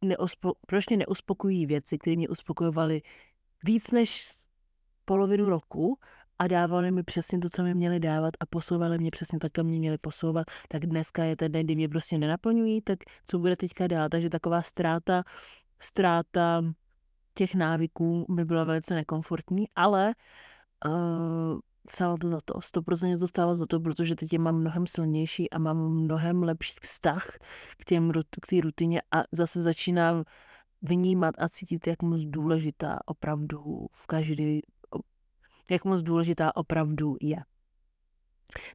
neuspo, 0.01 0.53
proč 0.67 0.87
mě 0.89 0.97
neuspokojí 0.97 1.65
věci, 1.65 1.97
které 1.97 2.15
mě 2.15 2.29
uspokojovaly 2.29 3.01
víc 3.65 3.91
než 3.91 4.25
polovinu 5.05 5.45
roku 5.45 5.99
a 6.39 6.47
dávali 6.47 6.91
mi 6.91 7.03
přesně 7.03 7.39
to, 7.39 7.49
co 7.49 7.63
mi 7.63 7.73
měli 7.73 7.99
dávat 7.99 8.33
a 8.39 8.45
posouvali 8.45 8.97
mě 8.97 9.11
přesně 9.11 9.39
tak, 9.39 9.51
kam 9.51 9.65
mě 9.65 9.79
měli 9.79 9.97
posouvat, 9.97 10.45
tak 10.67 10.85
dneska 10.85 11.23
je 11.23 11.35
ten 11.35 11.51
den, 11.51 11.65
kdy 11.65 11.75
mě 11.75 11.89
prostě 11.89 12.17
nenaplňují, 12.17 12.81
tak 12.81 12.99
co 13.25 13.39
bude 13.39 13.55
teďka 13.55 13.87
dál. 13.87 14.09
Takže 14.09 14.29
taková 14.29 14.61
ztráta, 14.61 15.23
ztráta 15.79 16.63
těch 17.33 17.55
návyků 17.55 18.25
by 18.29 18.45
byla 18.45 18.63
velice 18.63 18.95
nekomfortní, 18.95 19.65
ale 19.75 20.13
uh, 20.85 21.59
stálo 21.89 22.17
to 22.17 22.29
za 22.29 22.39
to. 22.45 22.53
100% 22.53 23.19
to 23.19 23.27
stálo 23.27 23.55
za 23.55 23.65
to, 23.65 23.79
protože 23.79 24.15
teď 24.15 24.33
je 24.33 24.39
mám 24.39 24.55
mnohem 24.55 24.87
silnější 24.87 25.49
a 25.49 25.59
mám 25.59 25.89
mnohem 25.89 26.43
lepší 26.43 26.75
vztah 26.81 27.27
k, 27.77 27.85
těm, 27.85 28.11
k 28.41 28.47
té 28.47 28.61
rutině 28.61 29.01
a 29.11 29.23
zase 29.31 29.61
začínám 29.61 30.23
vnímat 30.81 31.35
a 31.37 31.49
cítit, 31.49 31.87
jak 31.87 32.03
moc 32.03 32.21
důležitá 32.21 32.99
opravdu 33.05 33.87
v 33.93 34.07
každý, 34.07 34.61
jak 35.69 35.85
moc 35.85 36.01
důležitá 36.03 36.55
opravdu 36.55 37.15
je. 37.21 37.37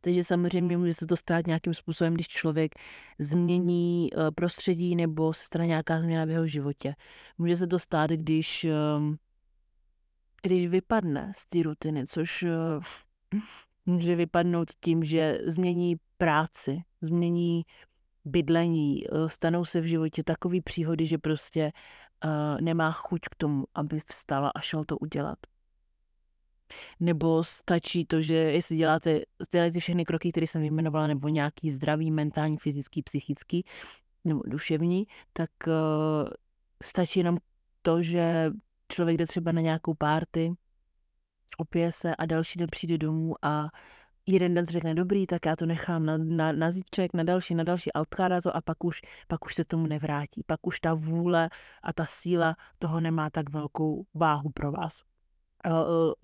Takže 0.00 0.24
samozřejmě 0.24 0.76
může 0.76 0.94
se 0.94 1.06
to 1.06 1.16
stát 1.16 1.46
nějakým 1.46 1.74
způsobem, 1.74 2.14
když 2.14 2.28
člověk 2.28 2.72
změní 3.18 4.08
eh, 4.12 4.30
prostředí 4.30 4.96
nebo 4.96 5.32
se 5.32 5.44
stane 5.44 5.66
nějaká 5.66 6.00
změna 6.00 6.24
v 6.24 6.30
jeho 6.30 6.46
životě. 6.46 6.94
Může 7.38 7.56
se 7.56 7.66
to 7.66 7.78
stát, 7.78 8.10
když 8.10 8.64
ehm, 8.64 9.16
když 10.42 10.66
vypadne 10.66 11.32
z 11.34 11.44
té 11.44 11.62
rutiny, 11.62 12.06
což 12.06 12.42
uh, 12.42 12.50
může 13.86 14.16
vypadnout 14.16 14.68
tím, 14.80 15.04
že 15.04 15.38
změní 15.46 15.96
práci, 16.18 16.82
změní 17.00 17.62
bydlení, 18.24 19.06
uh, 19.06 19.28
stanou 19.28 19.64
se 19.64 19.80
v 19.80 19.84
životě 19.84 20.24
takové 20.24 20.60
příhody, 20.64 21.06
že 21.06 21.18
prostě 21.18 21.72
uh, 22.24 22.60
nemá 22.60 22.92
chuť 22.92 23.20
k 23.30 23.34
tomu, 23.34 23.64
aby 23.74 24.00
vstala 24.06 24.50
a 24.54 24.60
šel 24.60 24.84
to 24.84 24.98
udělat. 24.98 25.38
Nebo 27.00 27.44
stačí 27.44 28.04
to, 28.04 28.22
že 28.22 28.34
jestli 28.34 28.76
děláte, 28.76 29.20
děláte 29.52 29.80
všechny 29.80 30.04
kroky, 30.04 30.30
které 30.30 30.46
jsem 30.46 30.60
vyjmenovala, 30.60 31.06
nebo 31.06 31.28
nějaký 31.28 31.70
zdravý, 31.70 32.10
mentální, 32.10 32.56
fyzický, 32.56 33.02
psychický 33.02 33.64
nebo 34.24 34.40
duševní, 34.46 35.06
tak 35.32 35.50
uh, 35.66 35.72
stačí 36.82 37.20
jenom 37.20 37.36
to, 37.82 38.02
že 38.02 38.50
člověk 38.92 39.18
jde 39.18 39.26
třeba 39.26 39.52
na 39.52 39.60
nějakou 39.60 39.94
párty, 39.94 40.52
opije 41.56 41.92
se 41.92 42.16
a 42.16 42.26
další 42.26 42.58
den 42.58 42.68
přijde 42.70 42.98
domů 42.98 43.34
a 43.42 43.68
jeden 44.26 44.54
den 44.54 44.66
řekne 44.66 44.94
dobrý, 44.94 45.26
tak 45.26 45.46
já 45.46 45.56
to 45.56 45.66
nechám 45.66 46.06
na, 46.06 46.18
na, 46.18 46.52
na 46.52 46.70
zítřek, 46.70 47.14
na 47.14 47.22
další, 47.22 47.54
na 47.54 47.64
další 47.64 47.92
a 47.92 48.00
odkládá 48.00 48.40
to 48.40 48.56
a 48.56 48.60
pak 48.60 48.84
už, 48.84 49.00
pak 49.28 49.46
už 49.46 49.54
se 49.54 49.64
tomu 49.64 49.86
nevrátí. 49.86 50.42
Pak 50.46 50.66
už 50.66 50.80
ta 50.80 50.94
vůle 50.94 51.50
a 51.82 51.92
ta 51.92 52.06
síla 52.08 52.56
toho 52.78 53.00
nemá 53.00 53.30
tak 53.30 53.50
velkou 53.50 54.06
váhu 54.14 54.50
pro 54.50 54.72
vás. 54.72 55.00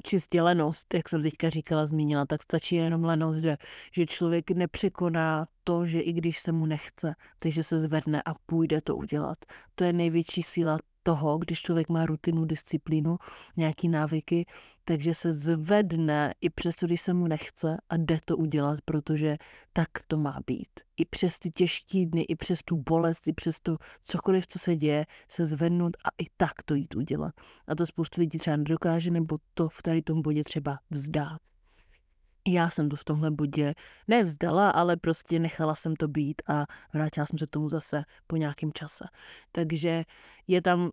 Čistě 0.03 0.43
lenost, 0.43 0.95
jak 0.95 1.09
jsem 1.09 1.23
teďka 1.23 1.51
říkala, 1.51 1.87
zmínila, 1.87 2.27
tak 2.27 2.43
stačí 2.43 2.75
jenom 2.77 3.05
lenost, 3.05 3.41
že, 3.41 3.57
že 3.93 4.07
člověk 4.07 4.51
nepřekoná 4.51 5.47
to, 5.65 5.87
že 5.87 6.01
i 6.01 6.13
když 6.13 6.39
se 6.39 6.53
mu 6.53 6.67
nechce, 6.67 7.15
takže 7.39 7.63
se 7.63 7.79
zvedne 7.79 8.23
a 8.23 8.35
půjde 8.47 8.81
to 8.81 8.97
udělat. 8.97 9.39
To 9.75 9.85
je 9.85 9.93
největší 9.93 10.43
síla 10.43 10.79
toho, 11.03 11.39
když 11.39 11.63
člověk 11.63 11.89
má 11.89 12.07
rutinu, 12.07 12.45
disciplínu, 12.45 13.17
nějaký 13.57 13.89
návyky, 13.89 14.47
takže 14.85 15.15
se 15.15 15.33
zvedne 15.33 16.35
i 16.41 16.51
přesto, 16.51 16.87
když 16.87 17.01
se 17.01 17.15
mu 17.15 17.27
nechce 17.27 17.77
a 17.89 17.97
jde 17.97 18.19
to 18.25 18.37
udělat, 18.37 18.81
protože 18.85 19.37
tak 19.73 19.89
to 20.07 20.17
má 20.17 20.39
být. 20.47 20.69
I 20.97 21.05
přes 21.05 21.39
ty 21.39 21.51
těžké 21.51 22.07
dny, 22.07 22.23
i 22.23 22.37
přes 22.37 22.61
tu 22.65 22.77
bolest, 22.77 23.29
i 23.29 23.33
přes 23.33 23.61
to 23.61 23.77
cokoliv, 24.03 24.47
co 24.47 24.59
se 24.59 24.77
děje, 24.77 25.07
se 25.29 25.47
zvednout 25.47 25.97
a 26.05 26.09
i 26.23 26.27
tak 26.37 26.63
to 26.65 26.75
jít 26.75 26.97
udělat. 26.97 27.35
A 27.67 27.75
to 27.75 27.87
spoustu 27.87 28.21
lidí 28.21 28.39
třeba 28.39 28.57
nedokáže, 28.57 29.11
nebo 29.11 29.39
to 29.55 29.69
v 29.69 29.83
tady 29.83 30.03
tom 30.03 30.23
bodě 30.23 30.45
třeba 30.45 30.79
vzdá. 30.91 31.39
Já 32.49 32.71
jsem 32.71 32.89
to 32.89 32.97
v 32.97 33.05
tomhle 33.05 33.31
bodě 33.31 33.75
nevzdala, 34.09 34.71
ale 34.71 34.97
prostě 34.97 35.39
nechala 35.39 35.75
jsem 35.75 35.97
to 35.97 36.09
být 36.09 36.43
a 36.49 36.65
vrátila 36.95 37.27
jsem 37.27 37.39
se 37.39 37.47
k 37.47 37.51
tomu 37.51 37.71
zase 37.71 38.05
po 38.27 38.37
nějakém 38.37 38.73
čase. 38.73 39.05
Takže 39.53 40.05
je 40.47 40.63
tam 40.63 40.91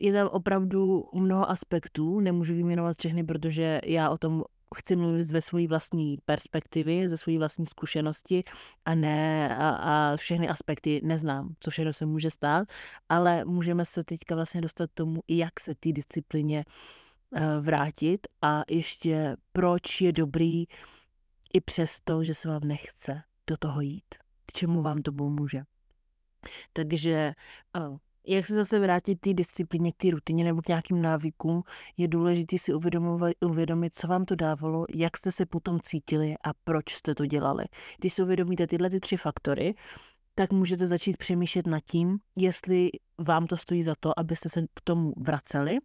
je 0.00 0.12
tam 0.12 0.28
opravdu 0.28 1.04
mnoho 1.14 1.50
aspektů, 1.50 2.20
nemůžu 2.20 2.54
vyjmenovat 2.54 2.96
všechny, 2.98 3.24
protože 3.24 3.80
já 3.84 4.10
o 4.10 4.18
tom 4.18 4.44
chci 4.76 4.96
mluvit 4.96 5.24
ze 5.24 5.40
své 5.40 5.66
vlastní 5.66 6.18
perspektivy, 6.24 7.08
ze 7.08 7.16
své 7.16 7.38
vlastní 7.38 7.66
zkušenosti 7.66 8.44
a 8.84 8.94
ne 8.94 9.56
a, 9.56 9.68
a 9.70 10.16
všechny 10.16 10.48
aspekty 10.48 11.00
neznám, 11.04 11.54
co 11.60 11.70
všechno 11.70 11.92
se 11.92 12.06
může 12.06 12.30
stát, 12.30 12.68
ale 13.08 13.44
můžeme 13.44 13.84
se 13.84 14.04
teďka 14.04 14.34
vlastně 14.34 14.60
dostat 14.60 14.90
k 14.90 14.94
tomu, 14.94 15.20
jak 15.28 15.60
se 15.60 15.74
té 15.74 15.92
disciplině 15.92 16.64
Eh, 16.64 17.07
vrátit 17.60 18.26
a 18.42 18.62
ještě 18.70 19.36
proč 19.52 20.00
je 20.00 20.12
dobrý 20.12 20.64
i 21.52 21.60
přesto, 21.60 22.24
že 22.24 22.34
se 22.34 22.48
vám 22.48 22.60
nechce 22.64 23.22
do 23.46 23.56
toho 23.56 23.80
jít. 23.80 24.14
K 24.46 24.52
čemu 24.52 24.82
vám 24.82 25.02
to 25.02 25.12
pomůže. 25.12 25.62
Takže 26.72 27.32
eh, 27.76 27.98
jak 28.26 28.46
se 28.46 28.54
zase 28.54 28.78
vrátit 28.78 29.20
té 29.20 29.34
disciplíně, 29.34 29.92
k 29.92 29.96
té 29.96 30.10
rutině 30.10 30.44
nebo 30.44 30.62
k 30.62 30.68
nějakým 30.68 31.02
návykům, 31.02 31.62
je 31.96 32.08
důležité 32.08 32.58
si 32.58 32.72
uvědomit, 33.40 33.96
co 33.96 34.06
vám 34.06 34.24
to 34.24 34.34
dávalo, 34.34 34.84
jak 34.94 35.16
jste 35.16 35.32
se 35.32 35.46
potom 35.46 35.80
cítili 35.80 36.34
a 36.44 36.50
proč 36.64 36.94
jste 36.94 37.14
to 37.14 37.26
dělali. 37.26 37.64
Když 37.98 38.12
si 38.12 38.22
uvědomíte 38.22 38.66
tyhle 38.66 38.90
ty 38.90 39.00
tři 39.00 39.16
faktory, 39.16 39.74
tak 40.34 40.52
můžete 40.52 40.86
začít 40.86 41.16
přemýšlet 41.16 41.66
nad 41.66 41.80
tím, 41.80 42.18
jestli 42.36 42.90
vám 43.18 43.46
to 43.46 43.56
stojí 43.56 43.82
za 43.82 43.94
to, 44.00 44.18
abyste 44.18 44.48
se 44.48 44.62
k 44.74 44.80
tomu 44.84 45.12
vraceli, 45.16 45.78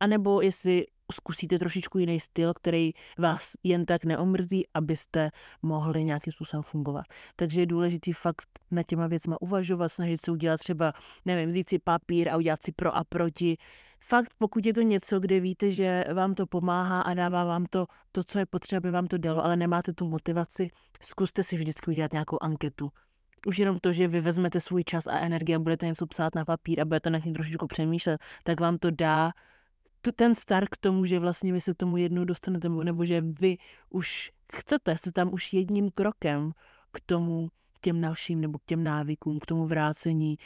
anebo 0.00 0.40
jestli 0.40 0.86
zkusíte 1.12 1.58
trošičku 1.58 1.98
jiný 1.98 2.20
styl, 2.20 2.54
který 2.54 2.92
vás 3.18 3.52
jen 3.62 3.86
tak 3.86 4.04
neomrzí, 4.04 4.66
abyste 4.74 5.30
mohli 5.62 6.04
nějakým 6.04 6.32
způsobem 6.32 6.62
fungovat. 6.62 7.04
Takže 7.36 7.60
je 7.60 7.66
důležité 7.66 8.12
fakt 8.12 8.48
na 8.70 8.82
těma 8.82 9.06
věcma 9.06 9.42
uvažovat, 9.42 9.88
snažit 9.88 10.20
se 10.20 10.30
udělat 10.30 10.56
třeba, 10.60 10.92
nevím, 11.24 11.48
vzít 11.48 11.68
si 11.68 11.78
papír 11.78 12.28
a 12.28 12.36
udělat 12.36 12.62
si 12.62 12.72
pro 12.72 12.96
a 12.96 13.04
proti. 13.04 13.56
Fakt, 14.00 14.34
pokud 14.38 14.66
je 14.66 14.74
to 14.74 14.80
něco, 14.80 15.20
kde 15.20 15.40
víte, 15.40 15.70
že 15.70 16.04
vám 16.14 16.34
to 16.34 16.46
pomáhá 16.46 17.00
a 17.00 17.14
dává 17.14 17.44
vám 17.44 17.66
to, 17.70 17.86
to 18.12 18.24
co 18.24 18.38
je 18.38 18.46
potřeba, 18.46 18.78
aby 18.78 18.90
vám 18.90 19.06
to 19.06 19.18
dalo, 19.18 19.44
ale 19.44 19.56
nemáte 19.56 19.92
tu 19.92 20.08
motivaci, 20.08 20.70
zkuste 21.02 21.42
si 21.42 21.56
vždycky 21.56 21.90
udělat 21.90 22.12
nějakou 22.12 22.38
anketu. 22.40 22.90
Už 23.46 23.58
jenom 23.58 23.78
to, 23.78 23.92
že 23.92 24.08
vy 24.08 24.20
vezmete 24.20 24.60
svůj 24.60 24.84
čas 24.84 25.06
a 25.06 25.18
energii 25.18 25.56
a 25.56 25.58
budete 25.58 25.86
něco 25.86 26.06
psát 26.06 26.34
na 26.34 26.44
papír 26.44 26.80
a 26.80 26.84
budete 26.84 27.10
na 27.10 27.20
tím 27.20 27.34
trošičku 27.34 27.66
přemýšlet, 27.66 28.20
tak 28.44 28.60
vám 28.60 28.78
to 28.78 28.90
dá 28.90 29.32
to, 30.04 30.12
ten 30.12 30.34
start 30.34 30.68
k 30.68 30.76
tomu, 30.76 31.04
že 31.04 31.18
vlastně 31.18 31.52
vy 31.52 31.60
se 31.60 31.74
tomu 31.74 31.96
jednou 31.96 32.24
dostanete, 32.24 32.68
nebo 32.68 33.04
že 33.04 33.20
vy 33.20 33.56
už 33.90 34.30
chcete, 34.52 34.96
jste 34.96 35.12
tam 35.12 35.34
už 35.34 35.52
jedním 35.52 35.90
krokem 35.90 36.52
k 36.92 37.00
tomu, 37.00 37.48
k 37.72 37.80
těm 37.80 38.00
dalším, 38.00 38.40
nebo 38.40 38.58
k 38.58 38.64
těm 38.64 38.84
návykům, 38.84 39.38
k 39.40 39.46
tomu 39.46 39.66
vrácení 39.66 40.38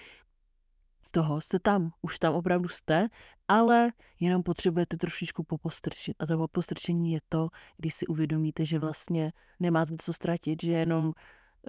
toho, 1.10 1.40
jste 1.40 1.58
tam, 1.58 1.90
už 2.02 2.18
tam 2.18 2.34
opravdu 2.34 2.68
jste, 2.68 3.08
ale 3.48 3.90
jenom 4.20 4.42
potřebujete 4.42 4.96
trošičku 4.96 5.42
popostrčit. 5.42 6.16
A 6.18 6.26
to 6.26 6.38
popostrčení 6.38 7.12
je 7.12 7.20
to, 7.28 7.48
když 7.76 7.94
si 7.94 8.06
uvědomíte, 8.06 8.66
že 8.66 8.78
vlastně 8.78 9.32
nemáte 9.60 9.94
co 10.00 10.12
ztratit, 10.12 10.62
že 10.62 10.72
jenom 10.72 11.12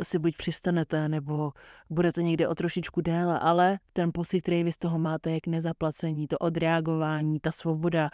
si 0.04 0.20
buď 0.20 0.38
přistanete, 0.38 1.10
nebo 1.10 1.52
budete 1.90 2.24
někde 2.24 2.48
o 2.48 2.56
trošičku 2.56 3.02
déle, 3.02 3.40
ale 3.40 3.80
ten 3.94 4.12
pocit, 4.14 4.42
který 4.42 4.64
vy 4.64 4.72
z 4.72 4.78
toho 4.78 5.00
máte, 5.00 5.32
jak 5.32 5.48
nezaplacení, 5.48 6.28
to 6.28 6.38
odreagování, 6.38 7.40
ta 7.40 7.52
svoboda, 7.52 8.10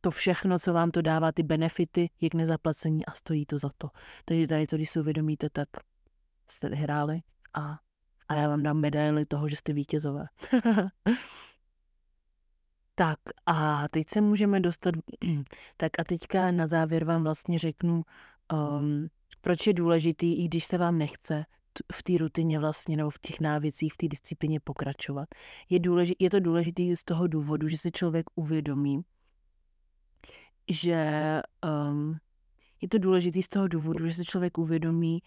to 0.00 0.10
všechno, 0.10 0.58
co 0.58 0.72
vám 0.72 0.90
to 0.90 1.02
dává, 1.02 1.32
ty 1.32 1.42
benefity, 1.42 2.10
jak 2.20 2.34
nezaplacení 2.34 3.06
a 3.06 3.12
stojí 3.12 3.46
to 3.46 3.58
za 3.58 3.70
to. 3.78 3.88
Takže 4.24 4.46
tady 4.48 4.66
to, 4.66 4.76
když 4.76 4.90
si 4.90 5.00
uvědomíte, 5.00 5.48
tak 5.52 5.68
jste 6.48 6.68
vyhráli 6.68 7.20
a, 7.54 7.78
a 8.28 8.34
já 8.34 8.48
vám 8.48 8.62
dám 8.62 8.80
medaily 8.80 9.26
toho, 9.26 9.48
že 9.48 9.56
jste 9.56 9.72
vítězové. 9.72 10.24
tak 12.94 13.18
a 13.46 13.88
teď 13.88 14.10
se 14.10 14.20
můžeme 14.20 14.60
dostat, 14.60 14.94
tak 15.76 15.92
a 15.98 16.04
teďka 16.04 16.50
na 16.50 16.66
závěr 16.66 17.04
vám 17.04 17.22
vlastně 17.22 17.58
řeknu, 17.58 18.02
um, 18.52 19.08
proč 19.44 19.66
je 19.66 19.72
důležitý, 19.72 20.44
i 20.44 20.44
když 20.44 20.64
se 20.64 20.78
vám 20.78 20.98
nechce 20.98 21.44
v 21.92 22.02
té 22.02 22.18
rutině 22.18 22.58
vlastně 22.58 22.96
nebo 22.96 23.10
v 23.10 23.18
těch 23.18 23.40
návěcích, 23.40 23.92
v 23.92 23.96
té 23.96 24.08
disciplíně 24.08 24.60
pokračovat. 24.60 25.28
Je, 25.70 25.78
důležitý, 25.78 26.24
je 26.24 26.30
to 26.30 26.40
důležité 26.40 26.96
z 26.96 27.04
toho 27.04 27.26
důvodu, 27.26 27.68
že 27.68 27.78
se 27.78 27.90
člověk 27.90 28.26
uvědomí, 28.34 29.00
že 30.70 31.40
um, 31.90 32.16
je 32.80 32.88
to 32.88 32.98
důležité 32.98 33.42
z 33.42 33.48
toho 33.48 33.68
důvodu, 33.68 34.06
že 34.06 34.14
se 34.14 34.24
člověk 34.24 34.58
uvědomí, 34.58 35.22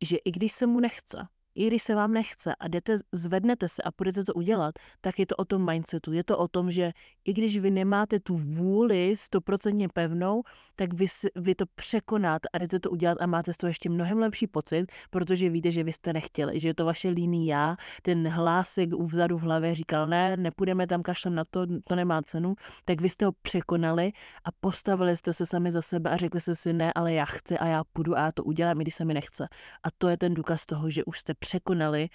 že 0.00 0.16
i 0.16 0.30
když 0.30 0.52
se 0.52 0.66
mu 0.66 0.80
nechce, 0.80 1.26
i 1.54 1.66
když 1.66 1.82
se 1.82 1.94
vám 1.94 2.12
nechce 2.12 2.54
a 2.54 2.68
jdete, 2.68 2.96
zvednete 3.12 3.68
se 3.68 3.82
a 3.82 3.90
půjdete 3.90 4.24
to 4.24 4.34
udělat, 4.34 4.74
tak 5.00 5.18
je 5.18 5.26
to 5.26 5.36
o 5.36 5.44
tom 5.44 5.70
mindsetu. 5.70 6.12
Je 6.12 6.24
to 6.24 6.38
o 6.38 6.48
tom, 6.48 6.70
že 6.70 6.92
i 7.24 7.32
když 7.32 7.58
vy 7.58 7.70
nemáte 7.70 8.20
tu 8.20 8.38
vůli 8.38 9.14
stoprocentně 9.16 9.88
pevnou, 9.88 10.42
tak 10.76 10.94
vy, 10.94 11.06
vy 11.36 11.54
to 11.54 11.64
překonáte 11.74 12.48
a 12.52 12.58
jdete 12.58 12.80
to 12.80 12.90
udělat 12.90 13.18
a 13.20 13.26
máte 13.26 13.52
z 13.52 13.56
toho 13.56 13.68
ještě 13.68 13.88
mnohem 13.88 14.18
lepší 14.18 14.46
pocit, 14.46 14.86
protože 15.10 15.48
víte, 15.48 15.70
že 15.70 15.84
vy 15.84 15.92
jste 15.92 16.12
nechtěli, 16.12 16.60
že 16.60 16.68
je 16.68 16.74
to 16.74 16.84
vaše 16.84 17.08
líný 17.08 17.46
já, 17.46 17.76
ten 18.02 18.28
hlásek 18.28 18.94
vzadu 18.94 19.38
v 19.38 19.42
hlavě 19.42 19.74
říkal, 19.74 20.06
ne, 20.06 20.36
nepůjdeme 20.36 20.86
tam 20.86 21.02
kašlem 21.02 21.34
na 21.34 21.44
to, 21.44 21.66
to 21.84 21.96
nemá 21.96 22.22
cenu, 22.22 22.54
tak 22.84 23.00
vy 23.00 23.08
jste 23.08 23.24
ho 23.24 23.32
překonali 23.42 24.12
a 24.44 24.48
postavili 24.60 25.16
jste 25.16 25.32
se 25.32 25.46
sami 25.46 25.72
za 25.72 25.82
sebe 25.82 26.10
a 26.10 26.16
řekli 26.16 26.40
jste 26.40 26.54
si, 26.54 26.72
ne, 26.72 26.92
ale 26.92 27.12
já 27.12 27.24
chci 27.24 27.58
a 27.58 27.66
já 27.66 27.84
půjdu 27.92 28.16
a 28.16 28.20
já 28.20 28.32
to 28.32 28.44
udělám, 28.44 28.80
i 28.80 28.84
když 28.84 28.94
se 28.94 29.04
mi 29.04 29.14
nechce. 29.14 29.48
A 29.82 29.90
to 29.98 30.08
je 30.08 30.16
ten 30.16 30.34
důkaz 30.34 30.66
toho, 30.66 30.90
že 30.90 31.04
už 31.04 31.18
jste 31.18 31.34
překonali 31.40 32.08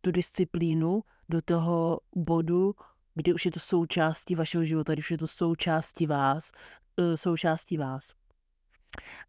tu 0.00 0.10
disciplínu 0.10 1.02
do 1.28 1.42
toho 1.42 2.00
bodu, 2.16 2.74
kdy 3.14 3.34
už 3.34 3.44
je 3.44 3.50
to 3.50 3.60
součástí 3.60 4.34
vašeho 4.34 4.64
života, 4.64 4.92
když 4.92 5.10
je 5.10 5.18
to 5.18 5.26
součástí 5.26 6.06
vás, 6.06 6.52
eh, 6.98 7.16
součástí 7.16 7.76
vás. 7.76 8.12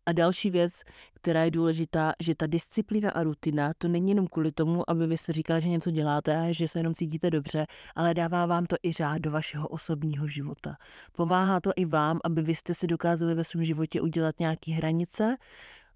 A 0.06 0.12
další 0.12 0.50
věc, 0.50 0.82
která 1.14 1.44
je 1.44 1.52
důležitá, 1.52 2.14
že 2.20 2.36
ta 2.36 2.48
disciplína 2.48 3.12
a 3.12 3.24
rutina, 3.24 3.72
to 3.78 3.88
není 3.88 4.12
jenom 4.12 4.28
kvůli 4.28 4.52
tomu, 4.52 4.90
aby 4.90 5.08
vy 5.08 5.18
se 5.18 5.34
říkali, 5.34 5.62
že 5.62 5.70
něco 5.70 5.92
děláte 5.92 6.38
a 6.38 6.54
že 6.54 6.68
se 6.68 6.80
jenom 6.80 6.94
cítíte 6.94 7.30
dobře, 7.30 7.66
ale 7.96 8.14
dává 8.14 8.46
vám 8.46 8.66
to 8.66 8.76
i 8.84 8.94
řád 8.94 9.22
do 9.22 9.32
vašeho 9.32 9.68
osobního 9.68 10.28
života. 10.28 10.76
Pomáhá 11.12 11.60
to 11.60 11.72
i 11.76 11.86
vám, 11.86 12.20
aby 12.24 12.42
vy 12.42 12.56
jste 12.56 12.74
si 12.74 12.88
dokázali 12.88 13.36
ve 13.36 13.44
svém 13.44 13.66
životě 13.66 14.02
udělat 14.02 14.40
nějaké 14.40 14.72
hranice, 14.72 15.38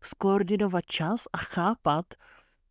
skoordinovat 0.01 0.85
čas 0.85 1.27
a 1.33 1.37
chápat, 1.37 2.05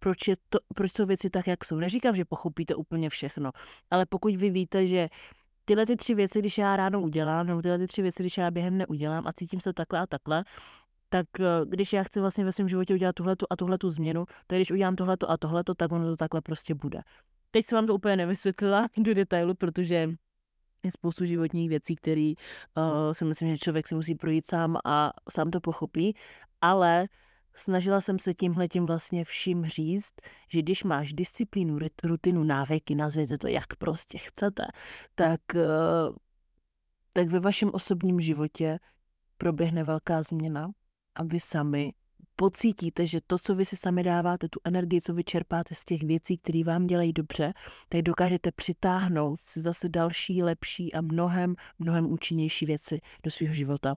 proč, 0.05 0.29
je 0.29 0.37
to, 0.49 0.59
proč 0.75 0.93
jsou 0.93 1.07
věci 1.07 1.31
tak, 1.31 1.47
jak 1.47 1.65
jsou. 1.65 1.77
Neříkám, 1.77 2.17
že 2.17 2.25
pochopíte 2.25 2.75
úplně 2.75 3.11
všechno, 3.11 3.51
ale 3.91 4.07
pokud 4.07 4.37
vy 4.37 4.51
víte, 4.51 4.87
že 4.87 5.09
tyhle 5.65 5.87
ty 5.87 5.97
tři 5.97 6.15
věci, 6.15 6.39
když 6.39 6.59
já 6.59 6.77
ráno 6.77 7.01
udělám, 7.01 7.47
nebo 7.47 7.63
tyhle 7.63 7.79
ty 7.79 7.87
tři 7.87 8.03
věci, 8.03 8.23
když 8.23 8.39
já 8.39 8.51
během 8.51 8.79
neudělám 8.79 9.27
a 9.27 9.33
cítím 9.33 9.61
se 9.61 9.73
takhle 9.73 10.01
a 10.01 10.07
takhle, 10.07 10.45
tak 11.09 11.27
eh, 11.41 11.45
když 11.65 11.93
já 11.93 12.03
chci 12.03 12.21
vlastně 12.21 12.45
ve 12.45 12.53
svém 12.53 12.69
životě 12.69 12.95
udělat 12.95 13.15
tuhletu 13.15 13.47
a 13.51 13.57
tuhletu 13.57 13.89
změnu, 13.89 14.27
tak 14.47 14.59
když 14.59 14.71
udělám 14.71 14.97
tohleto 14.97 15.31
a 15.31 15.37
tohleto, 15.37 15.75
tak 15.75 15.93
ono 15.93 16.05
to 16.05 16.17
takhle 16.17 16.41
prostě 16.41 16.75
bude. 16.75 17.01
Teď 17.51 17.67
jsem 17.67 17.77
vám 17.77 17.87
to 17.87 17.95
úplně 17.95 18.17
nevysvětlila 18.17 18.89
do 18.97 19.15
detailu, 19.15 19.55
protože 19.55 20.11
je 20.85 20.91
spoustu 20.91 21.25
životních 21.25 21.69
věcí, 21.69 21.97
které 21.97 22.33
uh, 22.77 23.13
si 23.13 23.25
myslím, 23.25 23.49
že 23.49 23.59
člověk 23.59 23.89
si 23.89 23.95
musí 23.95 24.15
projít 24.15 24.47
sám 24.47 24.77
a 24.85 25.13
sám 25.31 25.51
to 25.51 25.61
pochopí, 25.61 26.17
ale 26.61 27.09
Snažila 27.57 28.01
jsem 28.01 28.19
se 28.19 28.35
tímhle 28.35 28.69
tím 28.69 28.87
vlastně 28.87 29.25
vším 29.25 29.65
říct, 29.65 30.15
že 30.49 30.63
když 30.63 30.85
máš 30.85 31.13
disciplínu, 31.13 31.79
rutinu, 32.05 32.45
návyky, 32.45 32.95
nazvěte 32.95 33.39
to 33.39 33.49
jak 33.49 33.77
prostě 33.77 34.19
chcete, 34.19 34.65
tak, 35.15 35.41
eh, 35.55 35.65
tak 37.13 37.29
ve 37.29 37.41
vašem 37.41 37.71
osobním 37.73 38.21
životě 38.21 38.79
proběhne 39.39 39.85
velká 39.85 40.23
změna 40.23 40.71
a 41.15 41.25
vy 41.25 41.41
sami 41.41 41.93
pocítíte, 42.37 43.07
že 43.07 43.19
to, 43.27 43.39
co 43.39 43.55
vy 43.55 43.65
si 43.65 43.77
sami 43.77 44.03
dáváte, 44.03 44.49
tu 44.49 44.61
energii, 44.65 45.01
co 45.01 45.15
vy 45.15 45.25
čerpáte 45.25 45.75
z 45.75 45.85
těch 45.85 46.03
věcí, 46.03 46.39
které 46.39 46.65
vám 46.65 46.87
dělají 46.87 47.13
dobře, 47.13 47.53
tak 47.89 48.03
dokážete 48.03 48.53
přitáhnout 48.53 49.41
zase 49.57 49.89
další, 49.89 50.43
lepší 50.43 50.93
a 50.93 51.01
mnohem, 51.01 51.55
mnohem 51.79 52.13
účinnější 52.13 52.67
věci 52.67 53.01
do 53.23 53.31
svého 53.31 53.55
života. 53.55 53.95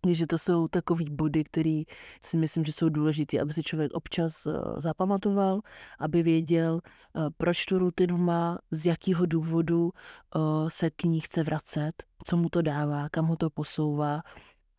Takže 0.00 0.26
to 0.26 0.38
jsou 0.38 0.68
takové 0.68 1.04
body, 1.10 1.44
které 1.44 1.82
si 2.24 2.36
myslím, 2.36 2.64
že 2.64 2.72
jsou 2.72 2.88
důležité, 2.88 3.40
aby 3.40 3.52
si 3.52 3.62
člověk 3.62 3.92
občas 3.92 4.46
uh, 4.46 4.54
zapamatoval, 4.76 5.60
aby 5.98 6.22
věděl, 6.22 6.74
uh, 6.74 7.28
proč 7.36 7.66
tu 7.66 7.78
rutinu 7.78 8.18
má, 8.18 8.58
z 8.70 8.86
jakého 8.86 9.26
důvodu 9.26 9.82
uh, 9.84 10.68
se 10.68 10.90
k 10.90 11.04
ní 11.04 11.20
chce 11.20 11.42
vracet, 11.42 11.92
co 12.24 12.36
mu 12.36 12.48
to 12.48 12.62
dává, 12.62 13.08
kam 13.08 13.26
ho 13.26 13.36
to 13.36 13.50
posouvá 13.50 14.22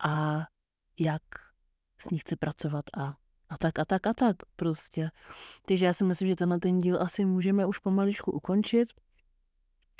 a 0.04 0.44
jak 1.00 1.22
s 2.02 2.10
ní 2.10 2.18
chce 2.18 2.36
pracovat 2.36 2.84
a, 2.96 3.14
a 3.48 3.58
tak 3.58 3.78
a 3.78 3.84
tak 3.84 4.06
a 4.06 4.14
tak 4.14 4.36
prostě. 4.56 5.10
Takže 5.66 5.86
já 5.86 5.92
si 5.92 6.04
myslím, 6.04 6.28
že 6.28 6.36
tenhle 6.36 6.58
ten 6.58 6.78
díl 6.78 7.02
asi 7.02 7.24
můžeme 7.24 7.66
už 7.66 7.78
pomaličku 7.78 8.32
ukončit 8.32 8.88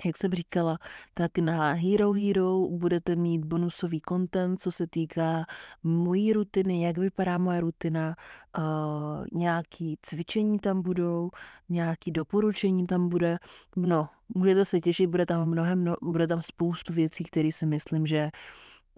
jak 0.06 0.16
jsem 0.16 0.32
říkala, 0.32 0.78
tak 1.14 1.38
na 1.38 1.72
Hero 1.72 2.12
Hero 2.12 2.68
budete 2.68 3.16
mít 3.16 3.44
bonusový 3.44 4.02
content, 4.08 4.60
co 4.60 4.72
se 4.72 4.86
týká 4.86 5.44
mojí 5.82 6.32
rutiny, 6.32 6.82
jak 6.82 6.98
vypadá 6.98 7.38
moje 7.38 7.60
rutina, 7.60 8.16
uh, 8.58 9.24
nějaký 9.32 9.98
cvičení 10.02 10.58
tam 10.58 10.82
budou, 10.82 11.30
nějaký 11.68 12.10
doporučení 12.10 12.86
tam 12.86 13.08
bude. 13.08 13.38
No, 13.76 14.08
můžete 14.34 14.64
se 14.64 14.80
těšit, 14.80 15.10
bude 15.10 15.26
tam 15.26 15.48
mnohem, 15.48 15.84
no, 15.84 15.96
bude 16.02 16.26
tam 16.26 16.42
spoustu 16.42 16.92
věcí, 16.92 17.24
které 17.24 17.52
si 17.52 17.66
myslím, 17.66 18.06
že 18.06 18.30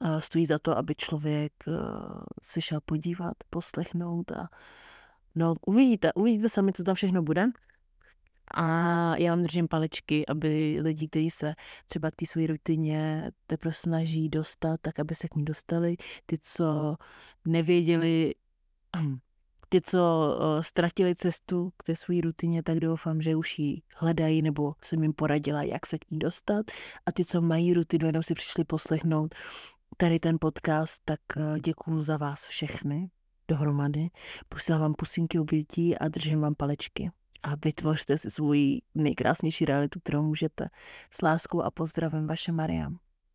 uh, 0.02 0.18
stojí 0.18 0.46
za 0.46 0.58
to, 0.58 0.78
aby 0.78 0.94
člověk 0.94 1.52
uh, 1.66 1.74
se 2.42 2.60
šel 2.60 2.80
podívat, 2.84 3.34
poslechnout 3.50 4.32
a 4.32 4.48
no, 5.34 5.54
uvidíte, 5.66 6.12
uvidíte 6.12 6.48
sami, 6.48 6.72
co 6.72 6.84
tam 6.84 6.94
všechno 6.94 7.22
bude. 7.22 7.46
A 8.54 8.66
já 9.16 9.32
vám 9.32 9.42
držím 9.42 9.68
palečky, 9.68 10.26
aby 10.26 10.78
lidi, 10.82 11.08
kteří 11.08 11.30
se 11.30 11.54
třeba 11.86 12.10
k 12.10 12.16
té 12.16 12.26
své 12.26 12.46
rutině 12.46 13.30
teprve 13.46 13.72
snaží 13.72 14.28
dostat, 14.28 14.80
tak 14.80 14.98
aby 14.98 15.14
se 15.14 15.28
k 15.28 15.34
ní 15.34 15.44
dostali. 15.44 15.96
Ty, 16.26 16.38
co 16.42 16.96
nevěděli, 17.44 18.34
ty, 19.68 19.80
co 19.80 20.00
ztratili 20.60 21.14
cestu 21.14 21.72
k 21.76 21.82
té 21.82 21.96
své 21.96 22.20
rutině, 22.20 22.62
tak 22.62 22.80
doufám, 22.80 23.22
že 23.22 23.36
už 23.36 23.58
ji 23.58 23.82
hledají 23.96 24.42
nebo 24.42 24.74
jsem 24.84 25.02
jim 25.02 25.12
poradila, 25.12 25.62
jak 25.62 25.86
se 25.86 25.98
k 25.98 26.10
ní 26.10 26.18
dostat. 26.18 26.66
A 27.06 27.12
ty, 27.12 27.24
co 27.24 27.40
mají 27.40 27.74
rutinu, 27.74 28.06
jenom 28.06 28.22
si 28.22 28.34
přišli 28.34 28.64
poslechnout 28.64 29.34
tady 29.96 30.20
ten 30.20 30.36
podcast, 30.40 31.02
tak 31.04 31.20
e, 31.36 31.60
děkuju 31.60 32.02
za 32.02 32.16
vás 32.16 32.46
všechny 32.46 33.10
dohromady. 33.48 34.08
Posílám 34.48 34.80
vám 34.80 34.94
pusinky 34.94 35.38
obětí 35.38 35.98
a 35.98 36.08
držím 36.08 36.40
vám 36.40 36.54
palečky 36.54 37.10
a 37.42 37.54
vytvořte 37.64 38.18
si 38.18 38.30
svůj 38.30 38.80
nejkrásnější 38.94 39.64
realitu, 39.64 40.00
kterou 40.00 40.22
můžete. 40.22 40.68
S 41.10 41.22
láskou 41.22 41.62
a 41.62 41.70
pozdravem, 41.70 42.26
vaše 42.26 42.52
Mariam. 42.52 42.98